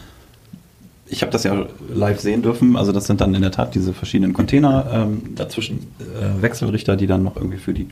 [1.12, 2.74] ich habe das ja live sehen dürfen.
[2.74, 7.06] Also das sind dann in der Tat diese verschiedenen Container, ähm, dazwischen äh, Wechselrichter, die
[7.06, 7.88] dann noch irgendwie für die,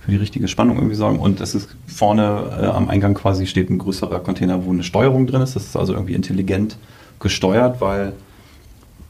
[0.00, 1.18] für die richtige Spannung irgendwie sorgen.
[1.18, 5.26] Und es ist vorne äh, am Eingang quasi steht ein größerer Container, wo eine Steuerung
[5.26, 5.54] drin ist.
[5.54, 6.78] Das ist also irgendwie intelligent
[7.20, 8.14] gesteuert, weil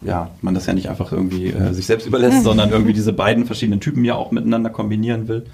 [0.01, 3.47] ja, man das ja nicht einfach irgendwie äh, sich selbst überlässt, sondern irgendwie diese beiden
[3.47, 5.45] verschiedenen Typen ja auch miteinander kombinieren will.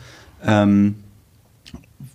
[0.42, 0.94] Ähm,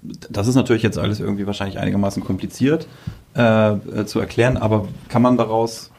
[0.02, 2.88] das ist natürlich jetzt alles irgendwie wahrscheinlich einigermaßen kompliziert
[3.36, 5.92] äh, äh, zu erklären, aber kann man daraus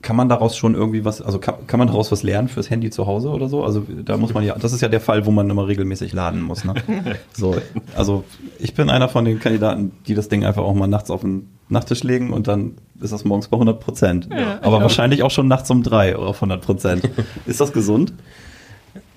[0.00, 2.88] kann man daraus schon irgendwie was, also kann, kann man daraus was lernen fürs Handy
[2.88, 3.64] zu Hause oder so?
[3.64, 6.40] Also da muss man ja, das ist ja der Fall, wo man immer regelmäßig laden
[6.40, 6.64] muss.
[6.64, 6.74] Ne?
[7.32, 7.56] So,
[7.96, 8.24] also
[8.58, 11.48] ich bin einer von den Kandidaten, die das Ding einfach auch mal nachts auf den
[11.68, 14.28] Nachttisch legen und dann ist das morgens bei 100 Prozent.
[14.32, 17.10] Ja, Aber wahrscheinlich auch schon nachts um drei auf 100 Prozent.
[17.46, 18.14] Ist das gesund?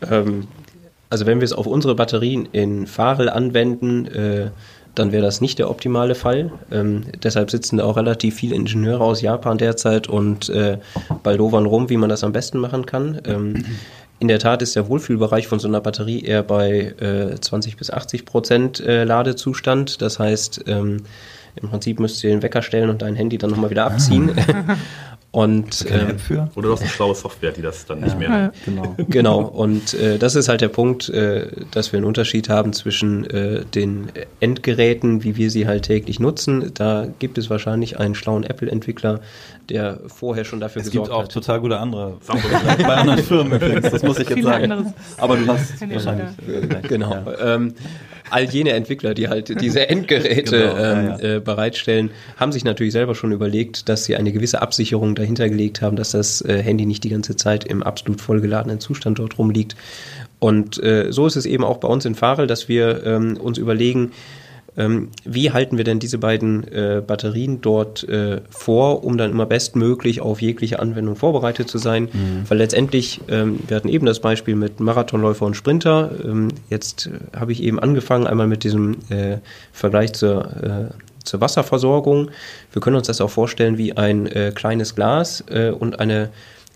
[0.01, 0.47] Ähm,
[1.09, 4.51] also wenn wir es auf unsere Batterien in Farel anwenden, äh,
[4.95, 6.51] dann wäre das nicht der optimale Fall.
[6.71, 10.77] Ähm, deshalb sitzen da auch relativ viele Ingenieure aus Japan derzeit und äh,
[11.23, 13.21] baldowern rum, wie man das am besten machen kann.
[13.25, 13.65] Ähm,
[14.19, 17.89] in der Tat ist der Wohlfühlbereich von so einer Batterie eher bei äh, 20 bis
[17.89, 20.01] 80 Prozent äh, Ladezustand.
[20.01, 21.03] Das heißt, ähm,
[21.55, 24.31] im Prinzip müsst ihr den Wecker stellen und dein Handy dann nochmal wieder abziehen.
[25.33, 26.49] Und, keine ähm, App für?
[26.55, 28.29] Oder du hast eine schlaue Software, die das dann ja, nicht mehr.
[28.29, 28.51] Ja.
[28.65, 28.95] Genau.
[29.07, 29.39] genau.
[29.39, 33.63] Und äh, das ist halt der Punkt, äh, dass wir einen Unterschied haben zwischen äh,
[33.63, 36.71] den Endgeräten, wie wir sie halt täglich nutzen.
[36.73, 39.21] Da gibt es wahrscheinlich einen schlauen Apple-Entwickler,
[39.69, 41.19] der vorher schon dafür es gesorgt hat.
[41.19, 42.17] Es gibt auch total gute andere
[42.83, 44.93] bei anderen Firmen übrigens, das muss ich jetzt sagen.
[45.17, 46.27] Aber du hast wahrscheinlich.
[46.89, 47.11] Genau.
[47.11, 47.55] Ja.
[47.55, 47.73] Ähm,
[48.31, 51.35] all jene Entwickler, die halt diese Endgeräte genau, ähm, ja, ja.
[51.35, 55.81] Äh, bereitstellen, haben sich natürlich selber schon überlegt, dass sie eine gewisse Absicherung dahinter gelegt
[55.81, 59.75] haben, dass das äh, Handy nicht die ganze Zeit im absolut vollgeladenen Zustand dort rumliegt.
[60.39, 63.57] Und äh, so ist es eben auch bei uns in Farel, dass wir ähm, uns
[63.57, 64.11] überlegen,
[64.75, 70.21] wie halten wir denn diese beiden äh, Batterien dort äh, vor, um dann immer bestmöglich
[70.21, 72.03] auf jegliche Anwendung vorbereitet zu sein?
[72.03, 72.43] Mhm.
[72.47, 76.11] Weil letztendlich, ähm, wir hatten eben das Beispiel mit Marathonläufer und Sprinter.
[76.23, 79.39] Ähm, jetzt äh, habe ich eben angefangen, einmal mit diesem äh,
[79.73, 82.31] Vergleich zur, äh, zur Wasserversorgung.
[82.71, 85.43] Wir können uns das auch vorstellen wie ein äh, kleines Glas
[85.79, 86.29] und eine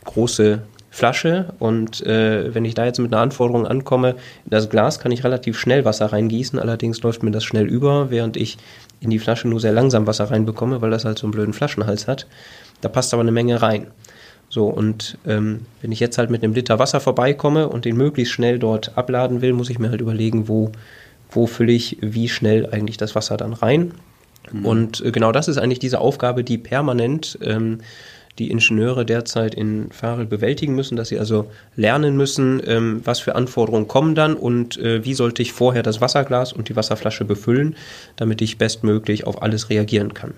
[0.03, 0.61] große
[0.95, 5.11] Flasche und äh, wenn ich da jetzt mit einer Anforderung ankomme, in das Glas kann
[5.11, 8.57] ich relativ schnell Wasser reingießen, allerdings läuft mir das schnell über, während ich
[9.01, 12.07] in die Flasche nur sehr langsam Wasser reinbekomme, weil das halt so einen blöden Flaschenhals
[12.07, 12.27] hat.
[12.79, 13.87] Da passt aber eine Menge rein.
[14.47, 18.33] So, und ähm, wenn ich jetzt halt mit einem Liter Wasser vorbeikomme und den möglichst
[18.33, 20.71] schnell dort abladen will, muss ich mir halt überlegen, wo,
[21.29, 23.91] wo fülle ich wie schnell eigentlich das Wasser dann rein.
[24.49, 24.65] Mhm.
[24.65, 27.79] Und äh, genau das ist eigentlich diese Aufgabe, die permanent ähm,
[28.39, 33.35] die Ingenieure derzeit in Farel bewältigen müssen, dass sie also lernen müssen, ähm, was für
[33.35, 37.75] Anforderungen kommen dann und äh, wie sollte ich vorher das Wasserglas und die Wasserflasche befüllen,
[38.17, 40.33] damit ich bestmöglich auf alles reagieren kann.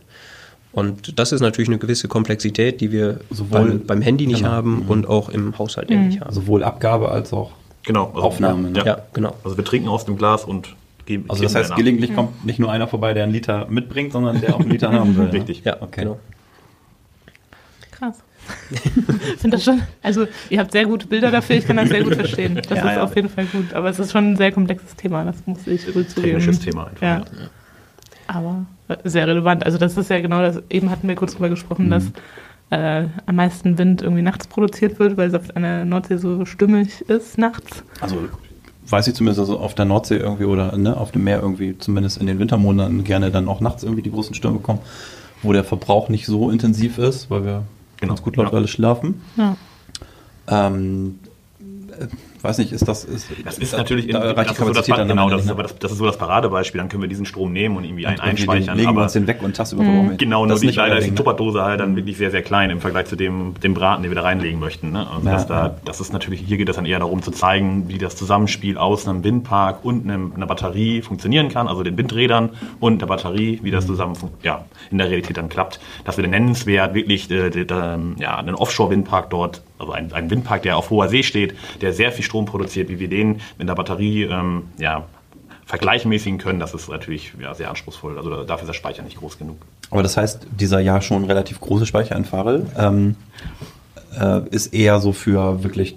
[0.74, 4.52] Und das ist natürlich eine gewisse Komplexität, die wir sowohl beim, beim Handy nicht genau.
[4.52, 4.90] haben mhm.
[4.90, 6.08] und auch im Haushalt mhm.
[6.08, 6.32] nicht haben.
[6.32, 7.52] Sowohl Abgabe als auch
[7.84, 8.68] genau, also, Aufnahme.
[8.68, 8.86] Ja, ne?
[8.86, 9.34] ja, genau.
[9.44, 10.76] Also wir trinken aus dem Glas und
[11.08, 11.26] geben.
[11.30, 14.56] Also das heißt, gelegentlich kommt nicht nur einer vorbei, der einen Liter mitbringt, sondern der
[14.56, 15.26] auch einen Liter haben will.
[15.26, 15.34] Ne?
[15.34, 15.64] Richtig.
[15.64, 16.02] Ja, okay.
[16.02, 16.20] Genau.
[17.98, 18.18] Krass.
[18.70, 22.04] ich finde das schon, also ihr habt sehr gute Bilder dafür, ich kann das sehr
[22.04, 22.56] gut verstehen.
[22.68, 23.04] Das ja, ist ja.
[23.04, 25.86] auf jeden Fall gut, aber es ist schon ein sehr komplexes Thema, das muss ich
[25.86, 26.06] zugeben.
[26.14, 27.02] Technisches Thema einfach.
[27.02, 27.24] Ja.
[28.28, 28.66] Aber
[29.04, 29.66] sehr relevant.
[29.66, 31.90] Also das ist ja genau das, eben hatten wir kurz drüber gesprochen, mhm.
[31.90, 32.12] dass
[32.70, 37.02] äh, am meisten Wind irgendwie nachts produziert wird, weil es auf einer Nordsee so stimmig
[37.10, 37.84] ist nachts.
[38.02, 38.18] Also
[38.90, 42.20] weiß ich zumindest, also auf der Nordsee irgendwie oder ne, auf dem Meer irgendwie, zumindest
[42.20, 44.80] in den Wintermonaten gerne dann auch nachts irgendwie die großen Stürme kommen,
[45.42, 47.64] wo der Verbrauch nicht so intensiv ist, weil wir
[47.98, 48.14] genau.
[48.14, 48.54] ganz gut laut ja.
[48.58, 49.22] alle schlafen.
[49.36, 49.56] Ja.
[50.48, 51.20] Ähm,
[52.00, 52.08] äh,
[52.48, 53.04] weiß nicht, ist das.
[53.04, 54.08] Ist, das ist natürlich.
[54.08, 56.18] Da, in, das ist so das, genau, das ist, aber das, das, ist so das
[56.18, 56.80] Paradebeispiel.
[56.80, 58.78] Dann können wir diesen Strom nehmen und irgendwie und einspeichern.
[58.78, 60.18] Legen aber, wir uns den weg und tagsüber mhm.
[60.18, 63.08] Genau, nur die, leider ist die Tupperdose halt dann wirklich sehr, sehr klein im Vergleich
[63.08, 64.92] zu dem, dem Braten, den wir da reinlegen möchten.
[64.92, 65.08] Ne?
[65.10, 67.90] Also ja, das, da, das ist natürlich, hier geht es dann eher darum zu zeigen,
[67.90, 72.52] wie das Zusammenspiel aus einem Windpark und einem, einer Batterie funktionieren kann, also den Windrädern
[72.80, 73.90] und der Batterie, wie das mhm.
[73.90, 75.80] zusammen ja, in der Realität dann klappt.
[76.06, 77.66] Dass wir den nennenswert wirklich äh, äh,
[78.18, 82.12] ja, einen Offshore-Windpark dort, also ein, ein Windpark, der auf hoher See steht, der sehr
[82.12, 85.06] viel Strom produziert, wie wir den mit der Batterie ähm, ja,
[85.66, 88.18] vergleichmäßigen können, das ist natürlich ja, sehr anspruchsvoll.
[88.18, 89.58] Also dafür ist der Speicher nicht groß genug.
[89.92, 93.16] Aber das heißt, dieser ja schon relativ große Speicher in Farel ähm,
[94.20, 95.96] äh, ist eher so für wirklich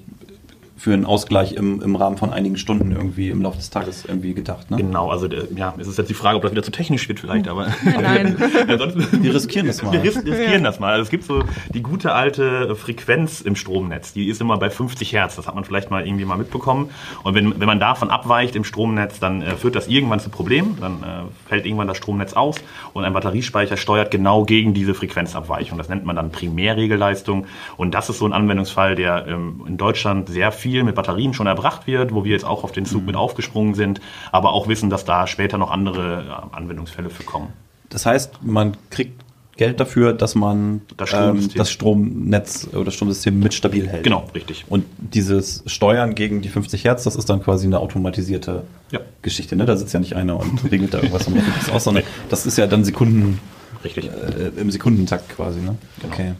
[0.80, 4.32] für einen Ausgleich im, im Rahmen von einigen Stunden irgendwie im Laufe des Tages irgendwie
[4.32, 4.70] gedacht.
[4.70, 4.78] Ne?
[4.78, 7.48] Genau, also ja, es ist jetzt die Frage, ob das wieder zu technisch wird vielleicht,
[7.48, 8.34] aber Nein.
[9.12, 9.92] wir riskieren das mal.
[9.92, 10.92] Wir riskieren das mal.
[10.92, 15.12] Also es gibt so die gute alte Frequenz im Stromnetz, die ist immer bei 50
[15.12, 15.36] Hertz.
[15.36, 16.88] Das hat man vielleicht mal irgendwie mal mitbekommen.
[17.24, 20.78] Und wenn, wenn man davon abweicht im Stromnetz, dann äh, führt das irgendwann zu Problemen.
[20.80, 22.56] Dann äh, fällt irgendwann das Stromnetz aus
[22.94, 25.76] und ein Batteriespeicher steuert genau gegen diese Frequenzabweichung.
[25.76, 27.46] Das nennt man dann Primärregelleistung.
[27.76, 31.34] Und das ist so ein Anwendungsfall, der ähm, in Deutschland sehr viel viel mit Batterien
[31.34, 33.20] schon erbracht wird, wo wir jetzt auch auf den Zug mit mhm.
[33.20, 37.48] aufgesprungen sind, aber auch wissen, dass da später noch andere Anwendungsfälle für kommen.
[37.88, 39.24] Das heißt, man kriegt
[39.56, 44.04] Geld dafür, dass man das, ähm, das Stromnetz oder das Stromsystem mit stabil hält.
[44.04, 44.64] Genau, richtig.
[44.68, 49.00] Und dieses Steuern gegen die 50 Hertz, das ist dann quasi eine automatisierte ja.
[49.22, 49.56] Geschichte.
[49.56, 49.66] Ne?
[49.66, 52.56] Da sitzt ja nicht einer und regelt da irgendwas und das aus, sondern das ist
[52.56, 53.40] ja dann Sekunden,
[53.84, 54.06] richtig.
[54.06, 55.60] Äh, im Sekundentakt quasi.
[55.60, 55.76] Ne?
[56.00, 56.14] Genau.
[56.14, 56.32] Okay.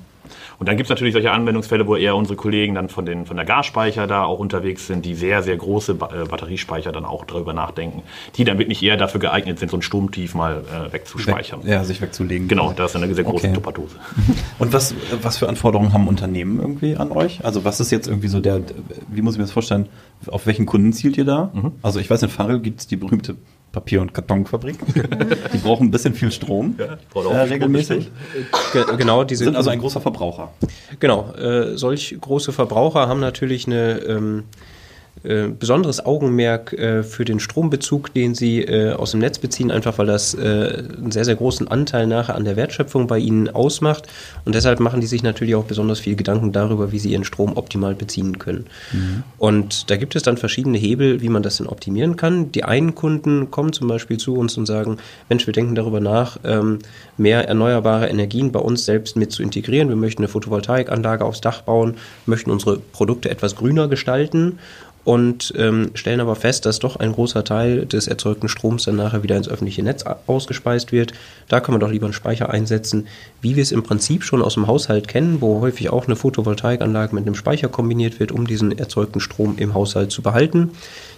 [0.61, 3.35] Und dann gibt es natürlich solche Anwendungsfälle, wo eher unsere Kollegen dann von, den, von
[3.35, 7.55] der Gasspeicher da auch unterwegs sind, die sehr, sehr große äh, Batteriespeicher dann auch darüber
[7.55, 8.03] nachdenken,
[8.37, 11.63] die dann wirklich eher dafür geeignet sind, so ein Sturmtief mal äh, wegzuspeichern.
[11.63, 12.47] Weg, ja, sich wegzulegen.
[12.47, 13.55] Genau, da ist eine sehr große okay.
[13.55, 13.97] Tupperdose.
[14.59, 17.43] Und was, was für Anforderungen haben Unternehmen irgendwie an euch?
[17.43, 18.61] Also was ist jetzt irgendwie so der,
[19.09, 19.89] wie muss ich mir das vorstellen,
[20.27, 21.53] auf welchen Kunden zielt ihr da?
[21.55, 21.73] Mhm.
[21.81, 23.37] Also ich weiß, in Farrell gibt es die berühmte
[23.73, 24.79] Papier- und Kartonfabrik.
[25.53, 28.11] die brauchen ein bisschen viel Strom ja, äh, regelmäßig.
[28.73, 30.53] Ge genau, die sind also ein großer Verbraucher.
[30.99, 34.45] Genau, äh, solch große Verbraucher haben natürlich eine ähm,
[35.23, 39.99] äh, besonderes Augenmerk äh, für den Strombezug, den sie äh, aus dem Netz beziehen, einfach
[39.99, 40.39] weil das äh,
[40.97, 44.07] einen sehr, sehr großen Anteil nachher an der Wertschöpfung bei ihnen ausmacht.
[44.45, 47.57] Und deshalb machen die sich natürlich auch besonders viel Gedanken darüber, wie sie ihren Strom
[47.57, 48.67] optimal beziehen können.
[48.93, 49.23] Mhm.
[49.37, 52.51] Und da gibt es dann verschiedene Hebel, wie man das denn optimieren kann.
[52.53, 54.97] Die einen Kunden kommen zum Beispiel zu uns und sagen,
[55.29, 56.79] Mensch, wir denken darüber nach, ähm,
[57.19, 59.91] mehr erneuerbare Energien bei uns selbst mit zu integrieren.
[59.91, 64.59] Wir möchten eine Photovoltaikanlage aufs Dach bauen, möchten unsere Produkte etwas grüner gestalten
[65.11, 69.25] und ähm, stellen aber fest, dass doch ein großer Teil des erzeugten Stroms dann nachher
[69.25, 71.15] wieder ins öffentliche Netz ausgespeist wird.
[71.49, 73.09] Da kann man doch lieber einen Speicher einsetzen,
[73.41, 77.13] wie wir es im Prinzip schon aus dem Haushalt kennen, wo häufig auch eine Photovoltaikanlage
[77.13, 80.71] mit einem Speicher kombiniert wird, um diesen erzeugten Strom im Haushalt zu behalten.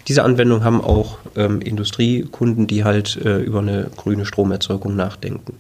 [0.09, 5.59] Diese Anwendung haben auch ähm, Industriekunden, die halt äh, über eine grüne Stromerzeugung nachdenken.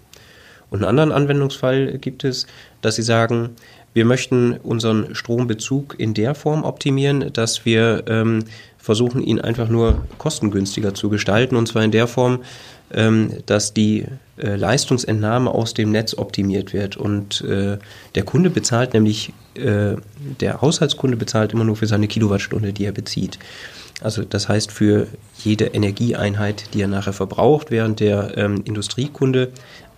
[0.70, 2.46] Und einen anderen Anwendungsfall gibt es,
[2.80, 3.50] dass sie sagen,
[3.94, 8.44] wir möchten unseren Strombezug in der Form optimieren, dass wir ähm,
[8.78, 11.56] versuchen, ihn einfach nur kostengünstiger zu gestalten.
[11.56, 12.40] Und zwar in der Form,
[12.92, 14.06] ähm, dass die
[14.38, 16.96] äh, Leistungsentnahme aus dem Netz optimiert wird.
[16.96, 17.78] Und äh,
[18.14, 19.96] der Kunde bezahlt nämlich, äh,
[20.40, 23.38] der Haushaltskunde bezahlt immer nur für seine Kilowattstunde, die er bezieht.
[24.02, 25.06] Also das heißt für
[25.38, 29.52] jede Energieeinheit, die er nachher verbraucht, während der ähm, Industriekunde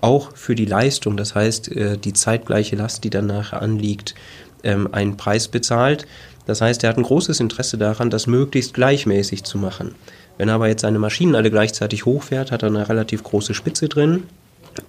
[0.04, 4.14] auch für die Leistung, das heißt äh, die zeitgleiche Last, die dann nachher anliegt,
[4.62, 6.06] ähm, einen Preis bezahlt.
[6.46, 9.94] Das heißt, er hat ein großes Interesse daran, das möglichst gleichmäßig zu machen.
[10.36, 13.88] Wenn er aber jetzt seine Maschinen alle gleichzeitig hochfährt, hat er eine relativ große Spitze
[13.88, 14.24] drin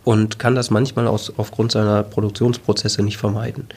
[0.04, 3.67] und kann das manchmal aus, aufgrund seiner Produktionsprozesse nicht vermeiden.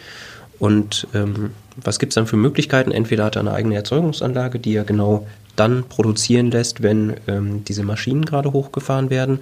[0.58, 2.90] Und ähm, was gibt es dann für Möglichkeiten?
[2.90, 7.84] Entweder hat er eine eigene Erzeugungsanlage, die er genau dann produzieren lässt, wenn ähm, diese
[7.84, 9.40] Maschinen gerade hochgefahren werden,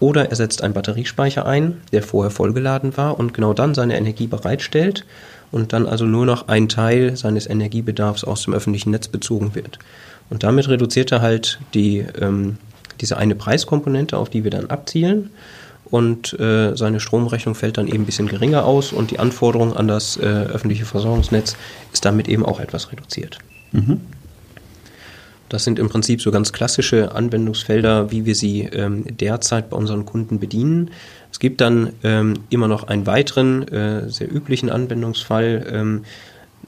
[0.00, 4.26] oder er setzt einen Batteriespeicher ein, der vorher vollgeladen war und genau dann seine Energie
[4.26, 5.04] bereitstellt
[5.50, 9.78] und dann also nur noch ein Teil seines Energiebedarfs aus dem öffentlichen Netz bezogen wird.
[10.30, 12.58] Und damit reduziert er halt die, ähm,
[13.00, 15.30] diese eine Preiskomponente, auf die wir dann abzielen.
[15.90, 19.88] Und äh, seine Stromrechnung fällt dann eben ein bisschen geringer aus und die Anforderung an
[19.88, 21.56] das äh, öffentliche Versorgungsnetz
[21.94, 23.38] ist damit eben auch etwas reduziert.
[23.72, 24.02] Mhm.
[25.48, 30.04] Das sind im Prinzip so ganz klassische Anwendungsfelder, wie wir sie ähm, derzeit bei unseren
[30.04, 30.90] Kunden bedienen.
[31.32, 36.04] Es gibt dann ähm, immer noch einen weiteren, äh, sehr üblichen Anwendungsfall, ähm,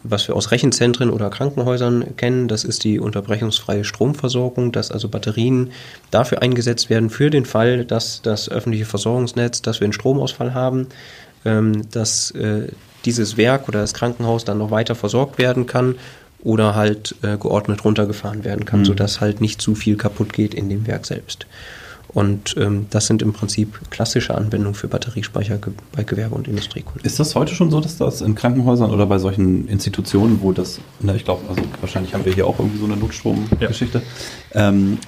[0.02, 2.48] was wir aus Rechenzentren oder Krankenhäusern kennen.
[2.48, 5.72] Das ist die unterbrechungsfreie Stromversorgung, dass also Batterien
[6.10, 10.86] dafür eingesetzt werden für den Fall, dass das öffentliche Versorgungsnetz, dass wir einen Stromausfall haben,
[11.44, 12.68] ähm, dass äh,
[13.04, 15.96] dieses Werk oder das Krankenhaus dann noch weiter versorgt werden kann
[16.42, 18.86] oder halt äh, geordnet runtergefahren werden kann, mhm.
[18.86, 21.46] sodass halt nicht zu viel kaputt geht in dem Werk selbst.
[22.12, 27.06] Und ähm, das sind im Prinzip klassische Anwendungen für Batteriespeicher ge bei Gewerbe- und Industriekunden.
[27.06, 30.80] Ist das heute schon so, dass das in Krankenhäusern oder bei solchen Institutionen, wo das,
[30.98, 34.02] na, ich glaube, also wahrscheinlich haben wir hier auch irgendwie so eine Notstromgeschichte,
[34.54, 34.68] ja.
[34.68, 34.98] ähm,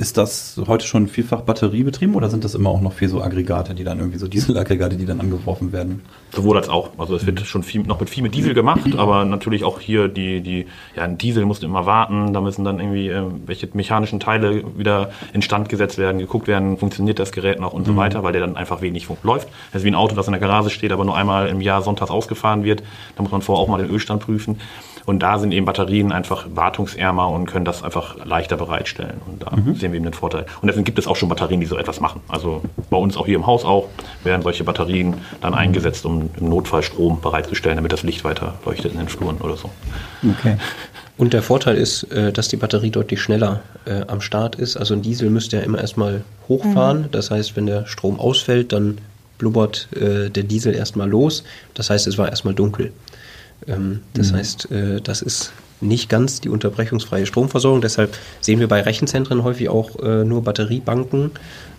[0.00, 3.74] ist das heute schon vielfach batteriebetrieben oder sind das immer auch noch viel so Aggregate,
[3.74, 6.00] die dann irgendwie so Dieselaggregate, die dann angeworfen werden?
[6.34, 6.90] Sowohl als auch.
[6.96, 10.08] Also es wird schon viel, noch mit viel mit Diesel gemacht, aber natürlich auch hier
[10.08, 14.20] die, die, ja, ein Diesel musste immer warten, da müssen dann irgendwie äh, welche mechanischen
[14.20, 17.96] Teile wieder instand gesetzt werden, geguckt werden, funktioniert das Gerät noch und so mhm.
[17.98, 19.48] weiter, weil der dann einfach wenig läuft.
[19.72, 21.82] Das ist wie ein Auto, das in der Garage steht, aber nur einmal im Jahr
[21.82, 22.82] sonntags ausgefahren wird.
[23.16, 24.58] Da muss man vorher auch mal den Ölstand prüfen.
[25.06, 29.20] Und da sind eben Batterien einfach wartungsärmer und können das einfach leichter bereitstellen.
[29.26, 29.74] Und da mhm.
[29.74, 30.46] sehen wir eben den Vorteil.
[30.60, 32.20] Und deswegen gibt es auch schon Batterien, die so etwas machen.
[32.28, 33.88] Also bei uns auch hier im Haus auch
[34.24, 38.92] werden solche Batterien dann eingesetzt, um im Notfall Strom bereitzustellen, damit das Licht weiter leuchtet
[38.92, 39.70] in den Fluren oder so.
[40.28, 40.56] Okay.
[41.20, 44.78] Und der Vorteil ist, äh, dass die Batterie deutlich schneller äh, am Start ist.
[44.78, 47.02] Also ein Diesel müsste ja immer erstmal hochfahren.
[47.02, 47.10] Mhm.
[47.10, 48.96] Das heißt, wenn der Strom ausfällt, dann
[49.36, 51.44] blubbert äh, der Diesel erstmal los.
[51.74, 52.92] Das heißt, es war erstmal dunkel.
[53.66, 54.36] Ähm, das mhm.
[54.36, 57.80] heißt, äh, das ist nicht ganz die unterbrechungsfreie Stromversorgung.
[57.80, 61.30] Deshalb sehen wir bei Rechenzentren häufig auch äh, nur Batteriebanken,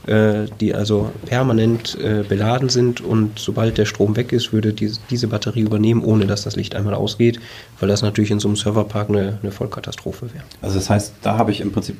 [0.07, 4.91] äh, die also permanent äh, beladen sind und sobald der Strom weg ist, würde die,
[5.09, 7.39] diese Batterie übernehmen, ohne dass das Licht einmal ausgeht,
[7.79, 10.43] weil das natürlich in so einem Serverpark eine, eine Vollkatastrophe wäre.
[10.61, 11.97] Also das heißt, da habe ich im Prinzip,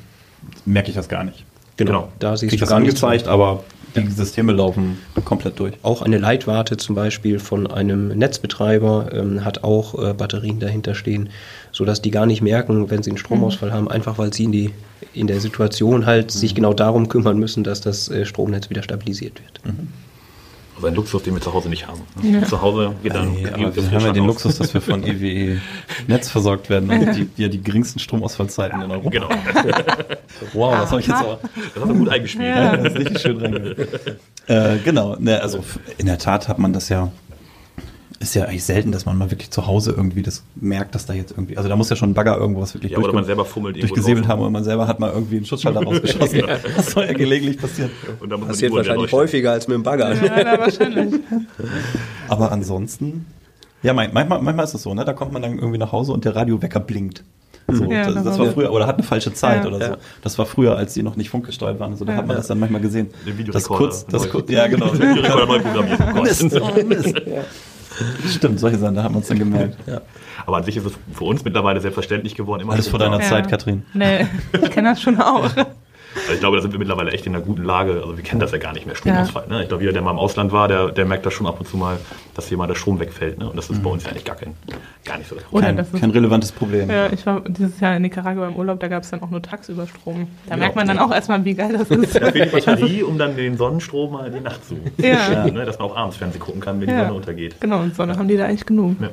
[0.64, 1.44] merke ich das gar nicht.
[1.86, 2.12] Genau, genau.
[2.18, 3.64] da siehst Krieg du das angezeigt, aber
[3.94, 5.74] die Systeme laufen komplett durch.
[5.82, 11.28] Auch eine Leitwarte zum Beispiel von einem Netzbetreiber ähm, hat auch äh, Batterien dahinter stehen,
[11.72, 13.74] sodass die gar nicht merken, wenn sie einen Stromausfall mhm.
[13.74, 14.70] haben, einfach weil sie in, die,
[15.12, 16.38] in der Situation halt mhm.
[16.38, 19.60] sich genau darum kümmern müssen, dass das äh, Stromnetz wieder stabilisiert wird.
[19.64, 19.88] Mhm.
[20.82, 22.00] Also ein Luxus, den wir zu Hause nicht haben.
[22.22, 22.42] Ja.
[22.42, 23.32] Zu Hause geht dann.
[23.32, 25.60] Nee, aber wir haben ja den Luxus, dass wir von EWE
[26.08, 26.90] Netz versorgt werden.
[26.90, 29.10] Also die, die ja die geringsten Stromausfallzeiten in Europa.
[29.10, 29.28] Genau.
[30.52, 31.38] wow, das habe ich jetzt auch.
[31.74, 32.48] Das hast du gut eingespielt.
[32.48, 33.78] Ja, das ist richtig schön reingehört.
[34.48, 35.62] Äh, genau, ne, also
[35.98, 37.12] in der Tat hat man das ja
[38.22, 41.14] ist ja eigentlich selten, dass man mal wirklich zu Hause irgendwie das merkt, dass da
[41.14, 43.44] jetzt irgendwie, also da muss ja schon ein Bagger irgendwas wirklich ja, oder man selber
[43.44, 46.38] fummelt durchgesäbelt haben oder man selber hat mal irgendwie einen Schutzschalter rausgeschossen.
[46.38, 46.58] ja.
[46.76, 47.90] Das soll ja gelegentlich passieren.
[48.20, 50.14] Und da muss Passiert wahrscheinlich häufiger als mit dem Bagger.
[50.14, 51.20] Ja, wahrscheinlich.
[52.28, 53.26] Aber ansonsten,
[53.82, 55.04] ja, manchmal, manchmal ist es so, ne?
[55.04, 57.24] Da kommt man dann irgendwie nach Hause und der Radiowecker blinkt.
[57.68, 59.96] So, ja, das, das war früher, oder hat eine falsche Zeit ja, oder so.
[60.22, 61.96] Das war früher, als die noch nicht funkgesteuert waren.
[61.96, 63.10] So, da hat man das dann manchmal gesehen.
[63.26, 64.92] Den das kurz, das kurz, ja genau.
[64.92, 66.14] Videorekorder neu programmiert.
[66.22, 67.14] Mist, oh Mist.
[68.28, 69.76] Stimmt, solche Sachen, da haben wir uns dann gemerkt.
[69.86, 70.00] Ja.
[70.46, 72.62] Aber an sich ist es für uns mittlerweile selbstverständlich geworden.
[72.62, 73.28] Immer Alles vor deiner Ja.
[73.28, 73.84] Zeit, Katrin.
[73.94, 75.50] Nee, ich kenne das schon auch.
[76.32, 77.92] Also ich glaube, da sind wir mittlerweile echt in einer guten Lage.
[78.02, 79.46] Also wir kennen das ja gar nicht mehr, Stromausfall.
[79.48, 79.62] Ne?
[79.62, 81.68] Ich glaube, jeder, der mal im Ausland war, der, der merkt das schon ab und
[81.68, 81.98] zu mal,
[82.34, 83.38] dass hier mal der Strom wegfällt.
[83.38, 83.50] Ne?
[83.50, 84.54] Und das ist bei uns ja eigentlich gar, kein,
[85.04, 85.64] gar nicht so das Problem.
[85.66, 86.90] Kein, das ist- kein relevantes Problem.
[86.90, 89.42] Ja, ich war dieses Jahr in Nicaragua im Urlaub, da gab es dann auch nur
[89.42, 90.26] tagsüber Strom.
[90.46, 90.56] Da Ja.
[90.56, 92.14] merkt man dann auch erstmal, wie geil das ist.
[92.14, 95.44] Da fehlt die Batterie, um dann den Sonnenstrom mal in die Nacht zu Ja.
[95.44, 95.66] ne?
[95.66, 97.00] Dass man auch abends Fernsehen gucken kann, wenn die Ja.
[97.04, 97.56] Sonne untergeht.
[97.60, 98.96] Genau, und Sonne haben die da eigentlich genug.
[99.02, 99.10] Ja.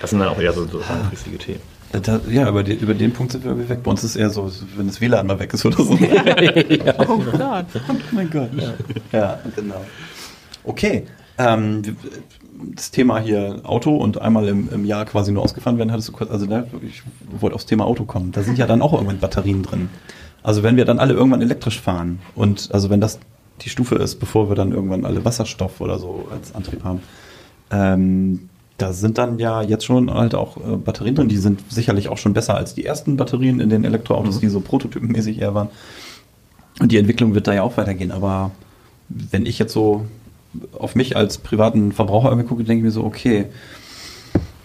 [0.00, 1.60] Das sind dann auch eher so, so langfristige Themen.
[2.02, 3.82] Da, ja, über, die, über den Punkt sind wir irgendwie weg.
[3.82, 5.92] Bei uns ist eher so, wenn das WLAN mal weg ist oder so.
[7.06, 7.66] Oh Gott.
[7.88, 8.50] Oh mein Gott.
[9.12, 9.84] Ja, genau.
[10.64, 11.04] Okay.
[11.38, 11.82] Ähm,
[12.74, 16.12] das Thema hier Auto und einmal im, im Jahr quasi nur ausgefahren werden, hattest du
[16.12, 17.02] kurz, also da, ich
[17.40, 18.32] wollte aufs Thema Auto kommen.
[18.32, 19.88] Da sind ja dann auch irgendwann Batterien drin.
[20.42, 23.18] Also wenn wir dann alle irgendwann elektrisch fahren und also wenn das
[23.62, 27.00] die Stufe ist, bevor wir dann irgendwann alle Wasserstoff oder so als Antrieb haben,
[27.70, 32.08] ähm, da sind dann ja jetzt schon halt auch äh, Batterien drin, die sind sicherlich
[32.08, 35.68] auch schon besser als die ersten Batterien in den Elektroautos, die so prototypenmäßig eher waren.
[36.80, 38.10] Und die Entwicklung wird da ja auch weitergehen.
[38.10, 38.50] Aber
[39.08, 40.06] wenn ich jetzt so
[40.76, 43.46] auf mich als privaten Verbraucher irgendwie gucke, denke ich mir so, okay,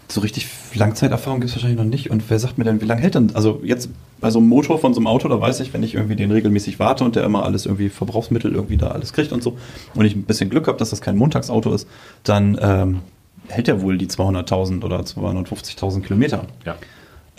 [0.08, 2.10] so richtig Langzeiterfahrung gibt es wahrscheinlich noch nicht.
[2.10, 3.36] Und wer sagt mir denn, wie lange hält denn?
[3.36, 5.93] Also jetzt bei so einem Motor von so einem Auto, da weiß ich, wenn ich
[5.93, 9.43] irgendwie den regelmäßig warte und der immer alles irgendwie Verbrauchsmittel irgendwie da alles kriegt und
[9.43, 9.58] so,
[9.93, 11.88] und ich ein bisschen Glück habe, dass das kein Montagsauto ist,
[12.24, 13.02] dann ähm,
[13.49, 16.45] hält der wohl die 200.000 oder 250.000 Kilometer.
[16.65, 16.73] Ja.
[16.73, 16.77] Äh,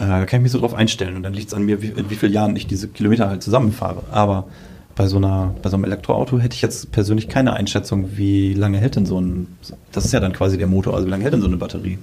[0.07, 2.11] da kann ich mich so drauf einstellen und dann liegt es an mir, wie, in
[2.11, 4.03] wie vielen Jahren ich diese Kilometer halt zusammenfahre.
[4.11, 4.47] Aber
[4.95, 8.79] bei so, einer, bei so einem Elektroauto hätte ich jetzt persönlich keine Einschätzung, wie lange
[8.79, 9.47] hält denn so ein,
[9.93, 11.99] das ist ja dann quasi der Motor, also wie lange hält denn so eine Batterie?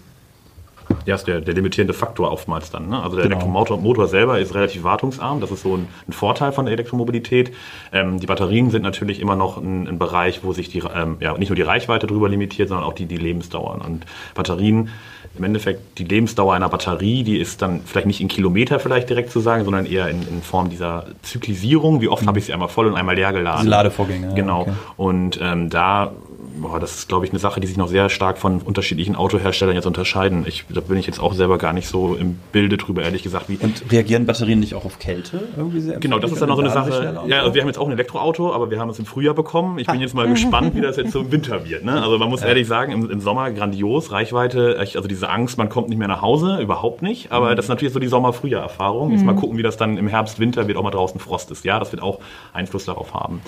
[1.06, 2.90] Ja, ist der, der limitierende Faktor oftmals dann.
[2.90, 3.02] Ne?
[3.02, 3.36] Also der Genau.
[3.38, 5.40] Elektromotor Motor selber ist relativ wartungsarm.
[5.42, 7.52] Das ist so ein, ein Vorteil von der Elektromobilität.
[7.94, 11.38] Ähm, die Batterien sind natürlich immer noch ein, ein Bereich, wo sich die, ähm, ja,
[11.38, 13.80] nicht nur die Reichweite drüber limitiert, sondern auch die, die Lebensdauer.
[13.86, 14.90] Und Batterien,
[15.38, 19.30] im Endeffekt, die Lebensdauer einer Batterie, die ist dann vielleicht nicht in Kilometer vielleicht direkt
[19.32, 22.02] zu sagen, sondern eher in, in Form dieser Zyklisierung.
[22.02, 23.60] Wie oft habe ich sie einmal voll und einmal leer geladen?
[23.62, 24.62] Diese Ladevorgänge, Genau.
[24.62, 24.72] okay.
[24.96, 26.12] Und ähm, da,
[26.62, 29.76] boah, das ist, glaube ich, eine Sache, die sich noch sehr stark von unterschiedlichen Autoherstellern
[29.76, 30.46] jetzt unterscheiden.
[30.48, 33.50] Ich, da bin ich jetzt auch selber gar nicht so im Bilde drüber, ehrlich gesagt,
[33.50, 33.58] wie.
[33.58, 36.00] Und reagieren Batterien nicht auch auf Kälte irgendwie sehr?
[36.00, 37.22] Genau, das ist dann noch so eine Sache.
[37.28, 39.80] Ja, also wir haben jetzt auch ein Elektroauto, aber wir haben es im Frühjahr bekommen.
[39.80, 41.84] Ich bin jetzt mal gespannt, wie das jetzt so im Winter wird.
[41.84, 42.02] Ne?
[42.02, 45.90] Also man muss ehrlich sagen, im, im Sommer grandios, Reichweite, also diese Angst, man kommt
[45.90, 47.32] nicht mehr nach Hause, überhaupt nicht.
[47.32, 49.12] Aber das ist natürlich so die Sommer-Frühjahr-Erfahrung.
[49.12, 51.66] Jetzt mal gucken, wie das dann im Herbst, Winter wird, auch mal draußen Frost ist.
[51.66, 52.20] Ja, das wird auch
[52.54, 53.42] Einfluss darauf haben.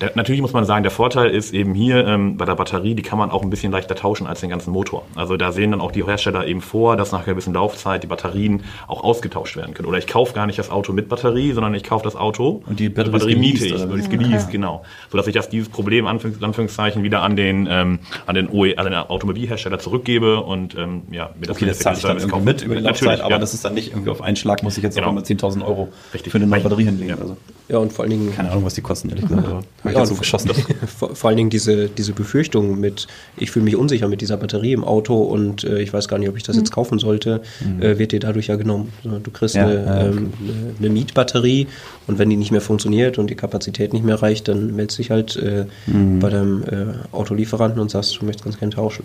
[0.00, 3.02] Der, natürlich muss man sagen, der Vorteil ist eben hier ähm, bei der Batterie, die
[3.02, 5.04] kann man auch ein bisschen leichter tauschen als den ganzen Motor.
[5.14, 8.06] Also da sehen dann auch die Hersteller eben vor, dass nach einer gewissen Laufzeit die
[8.06, 9.88] Batterien auch ausgetauscht werden können.
[9.88, 12.80] Oder ich kaufe gar nicht das Auto mit Batterie, sondern ich kaufe das Auto Und
[12.80, 14.00] die Batterie ist miete ich, würde was?
[14.00, 14.82] ich geleast, genau.
[15.10, 18.84] Sodass ich das, dieses Problem Anführungs- Anführungszeichen wieder an den, ähm, an den, OE, an
[18.86, 22.74] den Automobilhersteller zurückgebe und ähm, ja, mir Okay, das zahle ich dann irgendwie mit über
[22.74, 23.38] die Laufzeit, Natürlich, aber ja.
[23.38, 25.06] das ist dann nicht irgendwie auf einen Schlag, muss ich jetzt Genau.
[25.08, 26.32] auf einmal 10.000 Euro Richtig.
[26.32, 27.10] für eine neue Weil- Batterie hinlegen.
[27.10, 27.16] Ja.
[27.16, 27.36] Also,
[27.68, 29.46] Ja, und vor allen Dingen keine Ahnung, was die kosten, ehrlich gesagt.
[29.46, 30.50] aber Hab ich Ja, so geschossen.
[30.98, 34.72] vor, vor allen Dingen diese, diese Befürchtung mit, ich fühle mich unsicher mit dieser Batterie
[34.72, 37.42] im Auto und äh, ich weiß gar nicht, ob ich das jetzt kaufen sollte,
[37.80, 38.92] äh, wird dir dadurch ja genommen.
[39.02, 40.06] Du kriegst Ja, eine, ja, okay.
[40.06, 41.66] ähm, eine, eine Mietbatterie
[42.06, 45.10] und wenn die nicht mehr funktioniert und die Kapazität nicht mehr reicht, dann meldest dich
[45.10, 49.04] halt äh, bei deinem äh, Autolieferanten und sagst, du möchtest ganz gerne tauschen.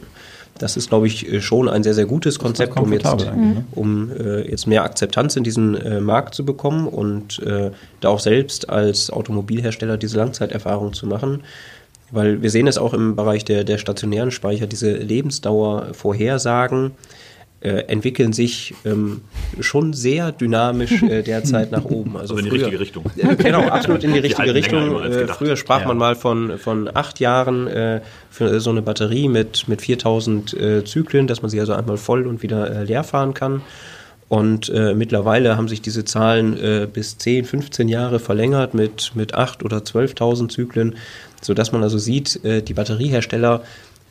[0.58, 3.66] Das ist, glaube ich, äh, schon ein sehr, sehr gutes Konzept, um jetzt, ne?
[3.72, 7.42] um äh, jetzt mehr Akzeptanz in diesen Markt zu bekommen und
[8.02, 11.42] da auch selbst als Automobilhersteller diese Langzeiterfahrung zu machen.
[12.12, 16.92] Weil wir sehen es auch im Bereich der, der stationären Speicher, diese Lebensdauervorhersagen
[17.62, 19.20] äh, entwickeln sich ähm,
[19.60, 22.16] schon sehr dynamisch äh, derzeit nach oben.
[22.16, 23.06] Also, Also in die früher- richtige Richtung.
[23.18, 25.04] äh, Genau, absolut in die Die richtige Richtung.
[25.04, 25.88] Äh, früher sprach Ja.
[25.88, 30.86] man mal von, von acht Jahren äh, für so eine Batterie mit, mit 4000 äh,
[30.86, 33.62] Zyklen, dass man sie also einmal voll und wieder leer fahren kann.
[34.30, 39.36] Und äh, mittlerweile haben sich diese Zahlen äh, bis 10, 15 Jahre verlängert mit, mit
[39.36, 40.96] 8.000 oder 12.000 Zyklen,
[41.42, 43.62] sodass man also sieht, äh, die Batteriehersteller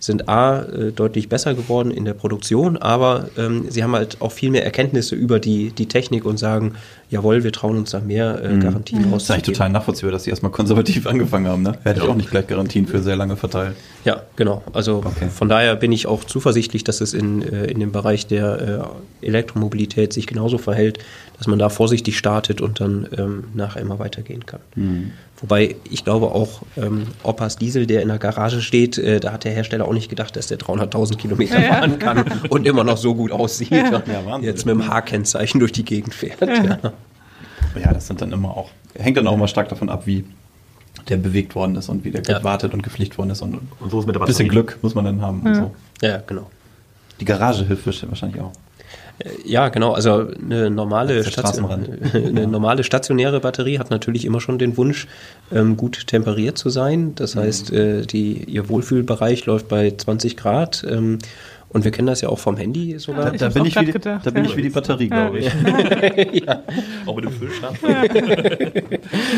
[0.01, 4.31] sind A, äh, deutlich besser geworden in der Produktion, aber ähm, sie haben halt auch
[4.31, 6.75] viel mehr Erkenntnisse über die, die Technik und sagen,
[7.11, 9.43] jawohl, wir trauen uns da mehr äh, Garantien Das ist eigentlich rauszugeben.
[9.55, 11.63] total nachvollziehbar, dass sie erstmal konservativ angefangen haben.
[11.65, 11.73] Ne?
[11.83, 12.13] Hätte ich Ja.
[12.13, 13.75] auch nicht gleich Garantien für sehr lange verteilt.
[14.05, 14.63] Ja, genau.
[14.73, 15.31] Also Okay.
[15.35, 19.27] von daher bin ich auch zuversichtlich, dass es in, äh, in dem Bereich der äh,
[19.27, 20.99] Elektromobilität sich genauso verhält,
[21.39, 24.61] dass man da vorsichtig startet und dann ähm, nachher immer weitergehen kann.
[25.41, 29.45] Wobei ich glaube auch, ähm, Oppas Diesel, der in der Garage steht, äh, da hat
[29.45, 31.75] der Hersteller auch nicht gedacht, dass der 300.000 Kilometer Ja.
[31.75, 33.71] fahren kann und immer noch so gut aussieht.
[33.71, 33.97] Ja.
[33.99, 34.49] und Ja, Wahnsinn.
[34.51, 36.41] Jetzt mit dem H-Kennzeichen durch die Gegend fährt.
[36.41, 36.79] Ja.
[37.81, 40.25] Ja, das sind dann immer auch, hängt dann auch immer stark davon ab, wie
[41.09, 42.39] der bewegt worden ist und wie der Ja.
[42.39, 43.41] gewartet und gepflegt worden ist.
[43.43, 44.49] Und Und so ist mit der ein bisschen.
[44.49, 45.43] Glück muss man dann haben.
[45.43, 45.75] Und so.
[46.03, 46.51] ja, genau.
[47.21, 48.53] Die Garage hilft wahrscheinlich auch.
[49.45, 49.93] Ja, genau.
[49.93, 51.25] Also eine normale,
[52.13, 55.09] eine normale stationäre Batterie hat natürlich immer schon den Wunsch,
[55.53, 57.15] ähm, gut temperiert zu sein.
[57.15, 57.41] Das mhm.
[57.41, 60.87] heißt, äh, die, ihr Wohlfühlbereich läuft bei 20 Grad.
[61.69, 63.31] Ähm, und wir kennen das ja auch vom Handy sogar.
[63.33, 65.47] Da, da bin, ich wie, gedacht, da bin ich wie die Batterie, glaube ich.
[66.47, 66.63] ja.
[67.07, 67.77] Auch mit dem Füllstab.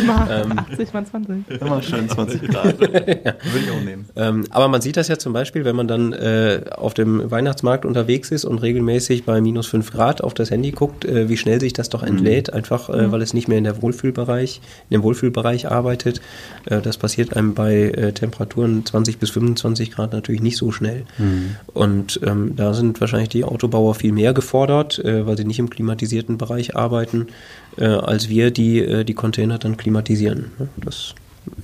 [0.03, 1.61] Immer 80 mal 20.
[1.61, 2.81] Immer schön 20 Grad.
[2.81, 4.09] Würde ich auch nehmen.
[4.16, 7.85] Ähm, aber man sieht das ja zum Beispiel, wenn man dann äh, auf dem Weihnachtsmarkt
[7.85, 11.61] unterwegs ist und regelmäßig bei minus 5 Grad auf das Handy guckt, äh, wie schnell
[11.61, 12.55] sich das doch entlädt, mhm.
[12.55, 13.12] einfach äh, mhm.
[13.12, 16.20] weil es nicht mehr in der Wohlfühlbereich, in dem Wohlfühlbereich arbeitet.
[16.66, 21.05] Äh, das passiert einem bei äh, Temperaturen 20 bis 25 Grad natürlich nicht so schnell.
[21.18, 21.57] Mhm.
[21.72, 25.70] Und ähm, da sind wahrscheinlich die Autobauer viel mehr gefordert, äh, weil sie nicht im
[25.70, 27.28] klimatisierten Bereich arbeiten,
[27.76, 30.52] äh, als wir, die äh, die Container dann klimatisieren.
[30.76, 31.14] Das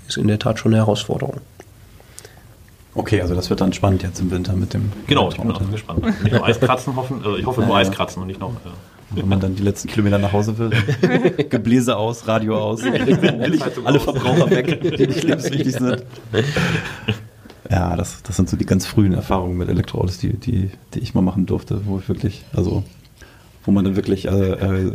[0.09, 1.41] ist in der Tat schon eine Herausforderung.
[2.95, 4.91] Okay, also das wird dann spannend jetzt im Winter mit dem.
[5.07, 6.05] Genau, ich bin auch gespannt.
[6.23, 8.53] Nicht nur Eiskratzen hoffen, also ich hoffe nur Eiskratzen und nicht noch.
[8.65, 8.73] Ja.
[9.11, 10.71] Wenn man dann die letzten Kilometer nach Hause will.
[11.51, 12.83] Gebläse aus, Radio aus,
[13.85, 16.05] alle Verbraucher weg, die nicht lebenswichtig sind.
[17.71, 21.15] Ja, das, das sind so die ganz frühen Erfahrungen mit Elektroautos, die, die, die ich
[21.15, 22.85] mal machen durfte, wo ich wirklich, also
[23.67, 24.93] wo man dann wirklich äh, äh,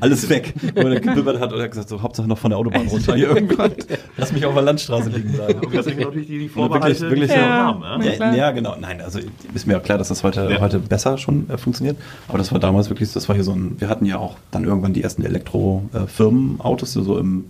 [0.00, 2.86] alles weg, wo man dann gebibbert hat oder gesagt so Hauptsache noch von der Autobahn
[2.86, 3.72] runter hier irgendwann.
[4.16, 5.60] Lass mich auf der Landstraße liegen bleiben.
[5.60, 7.82] Und deswegen natürlich die, die Vorbehalte wirklich, wirklich ja, haben.
[7.82, 8.12] Ja?
[8.12, 8.76] Ja, ja, genau.
[8.80, 9.18] Nein, also
[9.52, 10.60] ist mir auch klar, dass das heute, ja.
[10.60, 11.96] heute besser schon äh, funktioniert.
[12.28, 14.64] Aber das war damals wirklich, das war hier so ein, wir hatten ja auch dann
[14.64, 17.46] irgendwann die ersten Elektrofirmenautos, so im,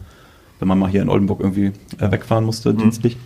[0.61, 2.79] wenn man mal hier in Oldenburg irgendwie äh, wegfahren musste, mhm.
[2.79, 3.19] dienstlich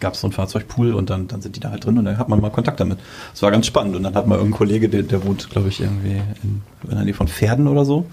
[0.00, 2.18] gab es so ein Fahrzeugpool und dann, dann sind die da halt drin und dann
[2.18, 2.98] hat man mal Kontakt damit.
[3.32, 3.96] Das war ganz spannend.
[3.96, 7.04] Und dann hat mal irgendein Kollege, der, der wohnt, glaube ich, irgendwie in, in der
[7.04, 8.06] Nähe von Pferden oder so,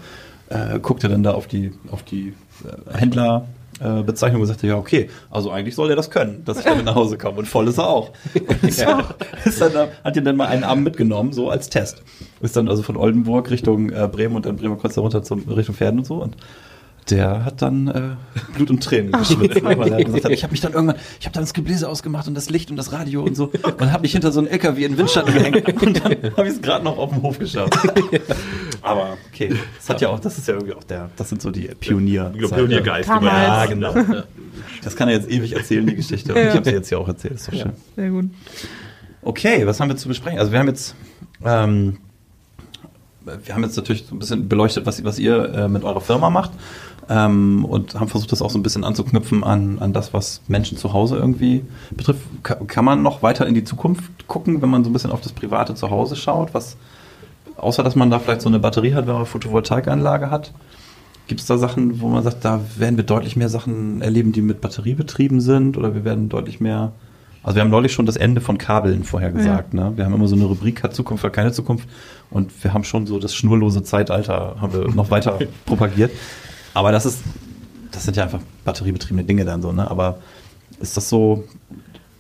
[0.49, 2.34] äh, guckte dann da auf die, auf die
[2.65, 3.47] äh, Händler.
[3.80, 6.86] Äh, Bezeichnung und sagte, ja, okay, also eigentlich soll er das können, dass ich damit
[6.86, 7.39] nach Hause komme.
[7.39, 8.11] Und voll ist er auch.
[8.61, 8.86] So,
[9.43, 12.03] ist dann, hat ihn dann mal einen Abend mitgenommen, so als Test.
[12.41, 15.74] Ist dann also von Oldenburg Richtung äh, Bremen und dann Bremer Kreuz runter zum Richtung
[15.74, 16.22] Pferden und so.
[16.22, 16.36] Und
[17.09, 18.01] der hat dann äh,
[18.55, 21.25] Blut und Tränen geschwitzt, ne, weil er gesagt hat, ich habe mich dann irgendwann, ich
[21.25, 24.03] habe dann das Gebläse ausgemacht und das Licht und das Radio und so und habe
[24.03, 26.85] mich hinter so einen LKW in den Windschatten gehängt und dann habe ich es gerade
[26.85, 27.73] noch auf dem Hof geschafft.
[28.81, 31.51] Aber okay, das hat ja auch, das ist ja irgendwie auch der, das sind so
[31.51, 32.31] die Pionier.
[32.37, 33.09] Pioniergeist.
[33.09, 33.95] Ja, genau.
[34.83, 36.33] Das kann er jetzt ewig erzählen, die Geschichte.
[36.33, 36.49] Und ja.
[36.49, 37.73] ich habe sie jetzt ja auch erzählt, ist doch schön.
[37.95, 38.25] Sehr gut.
[39.21, 40.39] Okay, was haben wir zu besprechen?
[40.39, 40.95] Also wir haben jetzt
[41.45, 41.97] ähm,
[43.23, 46.29] wir haben jetzt natürlich so ein bisschen beleuchtet, was, was ihr äh, mit eurer Firma
[46.29, 46.51] macht
[47.09, 50.77] ähm, und haben versucht, das auch so ein bisschen anzuknüpfen an, an das, was Menschen
[50.77, 52.21] zu Hause irgendwie betrifft.
[52.43, 55.21] Ka kann man noch weiter in die Zukunft gucken, wenn man so ein bisschen auf
[55.21, 56.53] das private Zuhause schaut?
[56.53, 56.77] Was,
[57.57, 60.53] außer dass man da vielleicht so eine Batterie hat, wenn man eine Photovoltaikanlage hat,
[61.27, 64.41] gibt es da Sachen, wo man sagt, da werden wir deutlich mehr Sachen erleben, die
[64.41, 66.93] mit Batterie betrieben sind oder wir werden deutlich mehr
[67.43, 69.73] also wir haben neulich schon das Ende von Kabeln vorher gesagt.
[69.73, 69.89] Ja.
[69.89, 69.97] Ne?
[69.97, 71.87] Wir haben immer so eine Rubrik, hat Zukunft oder keine Zukunft.
[72.29, 76.11] Und wir haben schon so das schnurlose Zeitalter haben wir noch weiter propagiert.
[76.74, 77.19] Aber das ist,
[77.91, 79.89] das sind ja einfach batteriebetriebene Dinge dann so, ne?
[79.89, 80.19] Aber
[80.80, 81.43] ist das so,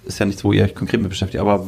[0.05, 1.65] ist ja nichts, wo ihr euch konkret mit beschäftigt, aber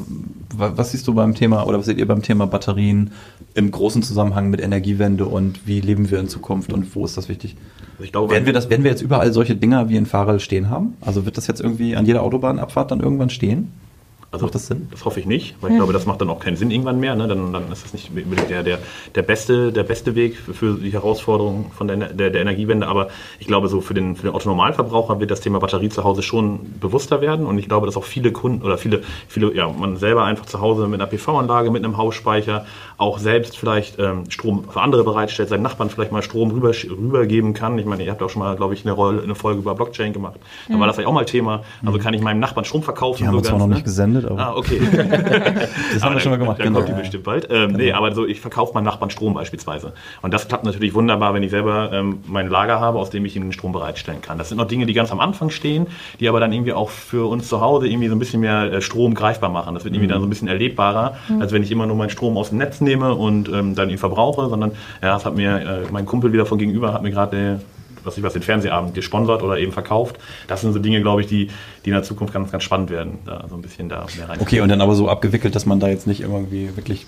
[0.56, 3.12] was siehst du beim Thema oder was seht ihr beim Thema Batterien
[3.56, 7.30] im großen Zusammenhang mit Energiewende und wie leben wir in Zukunft und wo ist das
[7.30, 7.56] wichtig?
[8.00, 10.70] Ich glaube, werden wir das, werden wir jetzt überall solche Dinger wie in Fahrrad stehen
[10.70, 10.96] haben?
[11.02, 13.72] Also wird das jetzt irgendwie an jeder Autobahnabfahrt dann irgendwann stehen?
[14.34, 14.88] Also macht das Sinn?
[14.90, 17.14] Das hoffe ich nicht, weil ich glaube, das macht dann auch keinen Sinn irgendwann mehr.
[17.14, 17.28] Ne?
[17.28, 18.10] Dann, dann ist das nicht
[18.50, 18.80] der, der,
[19.14, 22.88] der, beste, der beste Weg für die Herausforderung von der, der, der Energiewende.
[22.88, 26.24] Aber ich glaube, so für den, für den Autonormalverbraucher wird das Thema Batterie zu Hause
[26.24, 27.46] schon bewusster werden.
[27.46, 30.60] Und ich glaube, dass auch viele Kunden oder viele, viele, ja, man selber einfach zu
[30.60, 32.66] Hause mit einer PV-Anlage, mit einem Hausspeicher
[32.98, 37.54] auch selbst vielleicht ähm, Strom für andere bereitstellt, seinen Nachbarn vielleicht mal Strom rüber, rübergeben
[37.54, 37.78] kann.
[37.78, 40.12] Ich meine, ihr habt auch schon mal, glaube ich, eine, Rolle, eine Folge über Blockchain
[40.12, 40.40] gemacht.
[40.68, 40.80] Da mhm.
[40.80, 41.62] war das vielleicht auch mal Thema.
[41.86, 43.20] Also kann ich meinem Nachbarn Strom verkaufen.
[43.20, 43.76] Die haben wir zwar noch ne?
[43.76, 44.40] nicht gesendet gesendet.
[44.40, 44.80] Aber ah, okay.
[45.94, 46.60] das haben wir schon mal gemacht.
[46.60, 46.80] Dann genau.
[46.80, 47.48] kommt die bestimmt bald.
[47.50, 47.78] Ähm, genau.
[47.78, 49.94] Nee, aber so, ich verkaufe meinen Nachbarn Strom beispielsweise.
[50.22, 53.36] Und das klappt natürlich wunderbar, wenn ich selber ähm, mein Lager habe, aus dem ich
[53.36, 54.38] ihnen den Strom bereitstellen kann.
[54.38, 55.88] Das sind noch Dinge, die ganz am Anfang stehen,
[56.20, 58.82] die aber dann irgendwie auch für uns zu Hause irgendwie so ein bisschen mehr äh,
[58.82, 59.74] Strom greifbar machen.
[59.76, 60.14] Das wird irgendwie mhm.
[60.14, 61.42] dann so ein bisschen erlebbarer, mhm.
[61.42, 63.98] als wenn ich immer nur meinen Strom aus dem Netz nehme und ähm, dann ihn
[63.98, 64.72] verbrauche, sondern
[65.02, 67.60] ja, das hat mir äh, mein Kumpel wieder von gegenüber hat mir gerade
[68.04, 70.18] was ich was, den Fernsehabend gesponsert oder eben verkauft.
[70.48, 71.48] Das sind so Dinge, glaube ich, die,
[71.86, 74.40] die in der Zukunft ganz, ganz spannend werden, da so ein bisschen da mehr rein.
[74.42, 77.06] Okay, und dann aber so abgewickelt, dass man da jetzt nicht irgendwie wirklich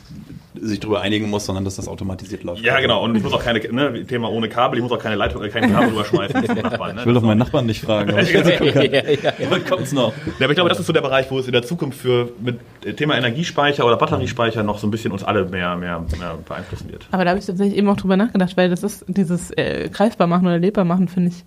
[0.62, 2.62] sich darüber einigen muss, sondern dass das automatisiert läuft.
[2.64, 3.04] Ja, genau.
[3.04, 5.50] Und ich muss auch keine, ne, Thema ohne Kabel, ich muss auch keine Leitung, äh,
[5.50, 6.42] keine Kabel rüberschmeißen.
[6.62, 7.02] Nachbarn, ne?
[7.02, 10.14] Ich will doch meinen Nachbarn nicht fragen, aber ich ja, ja, ja, kommt's noch.
[10.40, 12.30] Ja, aber ich glaube, das ist so der Bereich, wo es in der Zukunft für
[12.40, 12.60] mit
[12.98, 17.08] Thema Energiespeicher oder Batteriespeicher noch so ein bisschen uns alle mehr, mehr, mehr beeinflussen wird.
[17.12, 20.28] Aber da habe ich tatsächlich eben auch drüber nachgedacht, weil das ist dieses äh, greifbar
[20.28, 21.44] machen oder lebbar machen, finde ich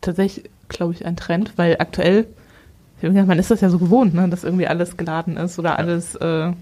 [0.00, 2.26] tatsächlich, glaube ich, ein Trend, weil aktuell,
[3.00, 6.52] man ist das ja so gewohnt, ne, dass irgendwie alles geladen ist oder alles äh,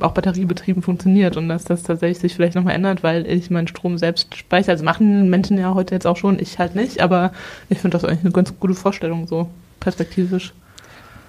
[0.00, 3.98] auch batteriebetrieben funktioniert und dass das tatsächlich sich vielleicht nochmal ändert, weil ich meinen Strom
[3.98, 4.72] selbst speichere.
[4.72, 7.32] Also machen Menschen ja heute jetzt auch schon, ich halt nicht, aber
[7.68, 9.48] ich finde das eigentlich eine ganz gute Vorstellung, so
[9.80, 10.52] perspektivisch.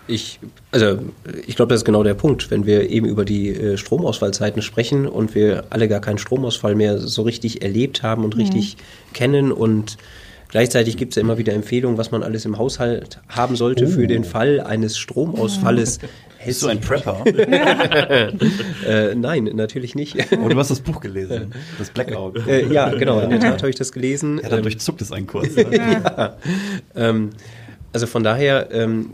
[0.07, 0.39] Ich,
[0.71, 0.99] also
[1.47, 5.07] ich glaube, das ist genau der Punkt, wenn wir eben über die äh, Stromausfallzeiten sprechen
[5.07, 8.41] und wir alle gar keinen Stromausfall mehr so richtig erlebt haben und mhm.
[8.41, 8.77] richtig
[9.13, 9.97] kennen und
[10.55, 13.89] Gleichzeitig gibt es ja immer wieder Empfehlungen, was man alles im Haushalt haben sollte oh.
[13.89, 15.99] für den Fall eines Stromausfalles.
[16.45, 17.23] Bist du ein Prepper?
[18.87, 20.31] äh, nein, natürlich nicht.
[20.31, 22.47] Und du hast das Buch gelesen, das Blackout.
[22.47, 24.39] Äh, ja, genau, in der Tat habe ich das gelesen.
[24.41, 25.55] Ja, dann ähm, durchzuckt es einen kurz.
[25.75, 26.37] Ja.
[26.95, 27.31] ähm,
[27.91, 29.11] also von daher, ähm,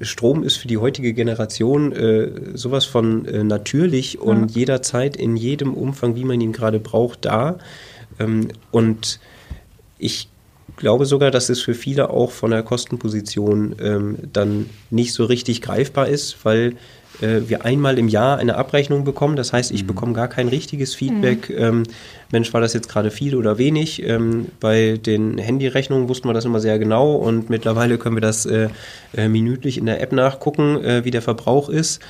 [0.00, 4.60] Strom ist für die heutige Generation äh, sowas von äh, natürlich und ja.
[4.60, 7.58] jederzeit in jedem Umfang, wie man ihn gerade braucht, da.
[8.18, 9.20] Ähm, und
[9.98, 10.28] ich
[10.76, 15.62] glaube sogar, dass es für viele auch von der Kostenposition ähm, dann nicht so richtig
[15.62, 16.74] greifbar ist, weil
[17.20, 19.36] äh, wir einmal im Jahr eine Abrechnung bekommen.
[19.36, 19.88] Das heißt, ich mhm.
[19.88, 21.50] bekomme gar kein richtiges Feedback.
[21.50, 21.56] Mhm.
[21.58, 21.82] Ähm,
[22.30, 24.02] Mensch, war das jetzt gerade viel oder wenig?
[24.02, 28.46] Ähm, bei den Handyrechnungen wussten wir das immer sehr genau und mittlerweile können wir das
[28.46, 28.68] äh,
[29.14, 32.00] äh, minütlich in der App nachgucken, äh, wie der Verbrauch ist.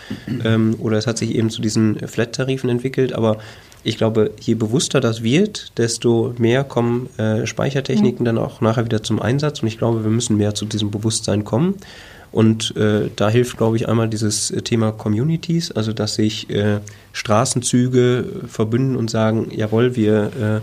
[0.45, 3.39] Ähm, oder es hat sich eben zu diesen Flat-Tarifen entwickelt, aber
[3.85, 8.25] ich glaube, je bewusster das wird, desto mehr kommen äh, Speichertechniken mhm.
[8.25, 9.61] dann auch nachher wieder zum Einsatz.
[9.61, 11.77] Und ich glaube, wir müssen mehr zu diesem Bewusstsein kommen.
[12.31, 16.79] Und äh, da hilft, glaube ich, einmal dieses äh, Thema Communities, also dass sich äh,
[17.13, 20.63] Straßenzüge verbünden und sagen, jawohl, wir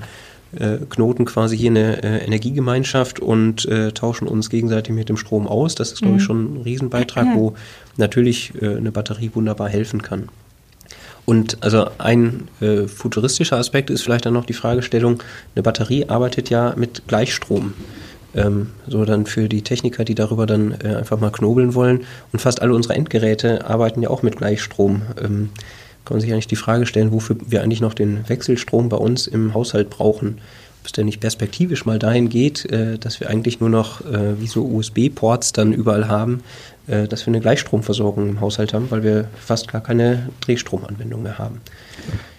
[0.58, 5.18] äh, äh, knoten quasi hier eine äh, Energiegemeinschaft und äh, tauschen uns gegenseitig mit dem
[5.18, 5.76] Strom aus.
[5.76, 6.26] Das ist, glaube ich, mhm.
[6.26, 7.54] schon ein Riesenbeitrag, wo
[7.98, 10.30] natürlich äh, eine Batterie wunderbar helfen kann.
[11.30, 15.22] Und also ein äh, futuristischer Aspekt ist vielleicht dann noch die Fragestellung,
[15.54, 17.76] eine Batterie arbeitet ja mit Gleichstrom.
[18.34, 22.08] Ähm, so dann für die Techniker, die darüber dann äh, einfach mal knobeln wollen.
[22.34, 25.04] Und fast alle unsere Endgeräte arbeiten ja auch mit Gleichstrom.
[25.22, 25.52] Ähm,
[26.04, 29.28] kann man sich eigentlich die Frage stellen, wofür wir eigentlich noch den Wechselstrom bei uns
[29.28, 30.40] im Haushalt brauchen.
[30.82, 34.42] Ob es denn nicht perspektivisch mal dahin geht, äh, dass wir eigentlich nur noch äh,
[34.42, 36.42] wie so USB-Ports dann überall haben,
[36.90, 41.62] dass wir eine Gleichstromversorgung im Haushalt haben, weil wir fast gar keine Drehstromanwendung mehr haben.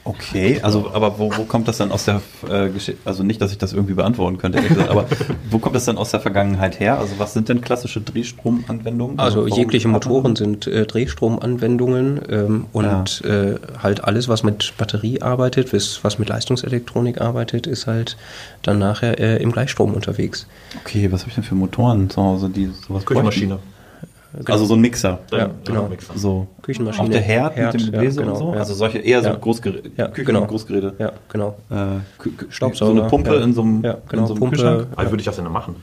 [0.03, 3.01] Okay, also aber wo, wo kommt das dann aus der äh, Geschichte?
[3.05, 5.07] Also nicht, dass ich das irgendwie beantworten könnte, aber
[5.51, 6.99] wo kommt das dann aus der Vergangenheit her?
[6.99, 9.19] Also was sind denn klassische Drehstromanwendungen?
[9.19, 13.31] Also, also jegliche Motoren sind äh, Drehstromanwendungen ähm, und ja.
[13.31, 18.17] äh, halt alles, was mit Batterie arbeitet, was, was mit Leistungselektronik arbeitet, ist halt
[18.63, 20.47] dann nachher äh, im Gleichstrom unterwegs.
[20.83, 23.59] Okay, was habe ich denn für Motoren zu Hause, die sowas Küchenmaschine.
[24.33, 24.53] Genau.
[24.53, 25.19] Also so ein Mixer.
[25.33, 25.89] Ja, genau.
[25.89, 26.17] Mixer.
[26.17, 27.05] So Küchenmaschine.
[27.05, 28.53] Auch der Herd, Herd mit dem Gebläse ja, genau, und so.
[28.53, 28.59] Ja.
[28.61, 29.91] Also solche eher so Großgeräte.
[29.97, 30.47] Ja, Küchen genau.
[30.47, 30.95] Großgeräte.
[30.99, 31.57] Ja, genau.
[31.71, 32.95] Äh, Staubsauger.
[32.95, 34.87] So eine Pumpe in so einem, ja, genau, in so einem Pumpe, Kühlschrank.
[34.97, 35.77] Wie würde ich das denn dann machen?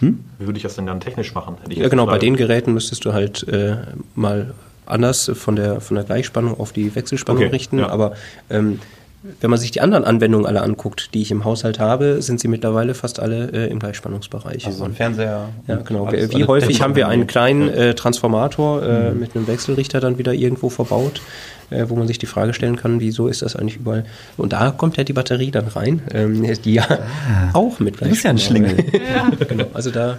[0.00, 0.24] Hm?
[0.38, 1.56] Wie würde ich das denn dann technisch machen?
[1.68, 2.06] ja, genau.
[2.06, 3.76] Bei den Geräten müsstest du halt äh,
[4.14, 4.52] mal
[4.86, 7.80] anders von der, von der Gleichspannung auf die Wechselspannung okay, richten.
[7.80, 8.12] Aber
[8.50, 8.80] ähm,
[9.22, 12.48] wenn man sich die anderen Anwendungen alle anguckt, die ich im Haushalt habe, sind sie
[12.48, 14.64] mittlerweile fast alle äh, im Gleichspannungsbereich.
[14.64, 15.50] Also ein Fernseher.
[15.66, 16.06] Ja, genau.
[16.06, 19.20] Alles, Wie häufig haben wir einen kleinen äh, Transformator äh, mhm.
[19.20, 21.20] mit einem Wechselrichter dann wieder irgendwo verbaut,
[21.68, 24.06] äh, wo man sich die Frage stellen kann, wieso ist das eigentlich überall?
[24.38, 28.08] Und da kommt ja die Batterie dann rein, ähm, die ja ah, auch mit Gleichspannung.
[28.08, 28.84] Das ist ja ein Schlingel.
[29.14, 29.30] ja.
[29.46, 29.66] genau.
[29.74, 30.18] Also da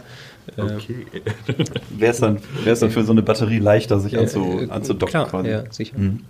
[0.58, 1.06] äh, Okay.
[1.90, 5.10] Wäre es dann, dann für so eine Batterie leichter, sich anzu, äh, anzudocken?
[5.10, 5.50] Klar, quasi.
[5.50, 5.98] ja, sicher.
[5.98, 6.22] Mhm.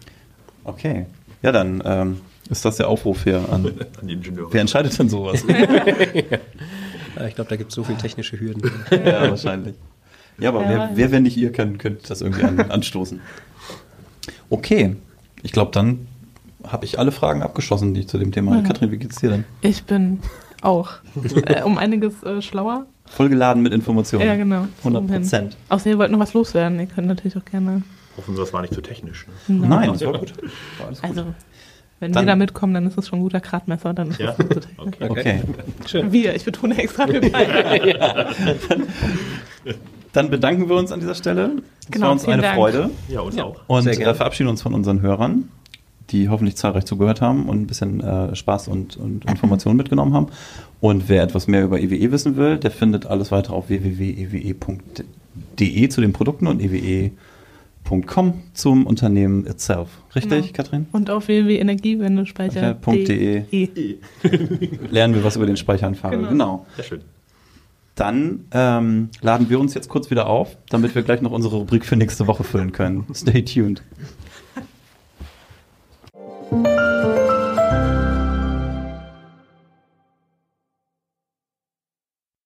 [0.64, 1.06] Okay.
[1.42, 3.66] Ja, dann ähm, ist das der Aufruf hier an,
[4.00, 4.52] an die Ingenieure.
[4.52, 5.44] Wer entscheidet denn sowas?
[5.48, 8.72] ja, ich glaube, da gibt es so viele technische Hürden.
[8.92, 9.76] ja, wahrscheinlich.
[10.38, 10.70] Ja, aber ja.
[10.70, 13.22] Wer, wer, wenn nicht ihr, könnt, könnt das irgendwie an, anstoßen.
[14.50, 14.96] Okay,
[15.44, 16.08] ich glaube, dann
[16.64, 18.56] habe ich alle Fragen abgeschossen, die ich zu dem Thema.
[18.56, 18.64] Mhm.
[18.64, 19.46] Katrin, wie geht's dir denn?
[19.62, 20.20] Ich bin
[20.62, 20.92] auch
[21.46, 22.86] äh, um einiges äh, schlauer.
[23.06, 24.26] Vollgeladen mit Informationen.
[24.26, 24.68] Ja, genau.
[24.80, 25.58] 100 Prozent.
[25.70, 26.80] Außer ihr wollt noch was loswerden.
[26.80, 27.84] Ihr könnt natürlich auch gerne.
[28.22, 29.26] Hoffen wir, das war nicht zu technisch.
[29.48, 29.68] Ne?
[29.68, 30.34] Nein, Nein das war gut.
[30.80, 31.00] War gut.
[31.02, 31.26] Also,
[32.00, 33.94] wenn dann, wir da mitkommen, dann ist das schon ein guter Gradmesser.
[33.94, 34.34] Dann ja?
[34.34, 35.08] das okay.
[35.10, 35.42] okay.
[35.88, 36.12] Schön.
[36.12, 38.00] Wir, ich betone extra wir beide.
[38.00, 38.26] ja.
[40.14, 41.62] Dann bedanken wir uns an dieser Stelle.
[41.82, 42.56] Es genau, war uns eine Dank.
[42.56, 42.90] Freude.
[43.08, 43.62] Ja, uns auch.
[43.68, 45.50] Und äh, verabschieden uns von unseren Hörern,
[46.10, 50.28] die hoffentlich zahlreich zugehört haben und ein bisschen äh, Spaß und, und Informationen mitgenommen haben.
[50.80, 54.20] Und wer etwas mehr über EWE e wissen will, der findet alles weiter auf www.ewe.de
[55.90, 57.12] zu den Produkten und EWE
[57.92, 59.90] www.energiewende.com zum Unternehmen itself.
[60.16, 60.48] Richtig, genau.
[60.54, 60.88] Kathrin?
[60.92, 63.98] Und auf www.energiewendespeicher.de e.
[64.90, 66.12] lernen wir was über den Speicheranfang.
[66.12, 66.30] Genau.
[66.30, 66.66] genau.
[66.76, 67.02] Sehr schön.
[67.96, 71.84] Dann ähm, laden wir uns jetzt kurz wieder auf, damit wir gleich noch unsere Rubrik
[71.86, 73.06] für nächste Woche füllen können.
[73.14, 73.84] Stay tuned.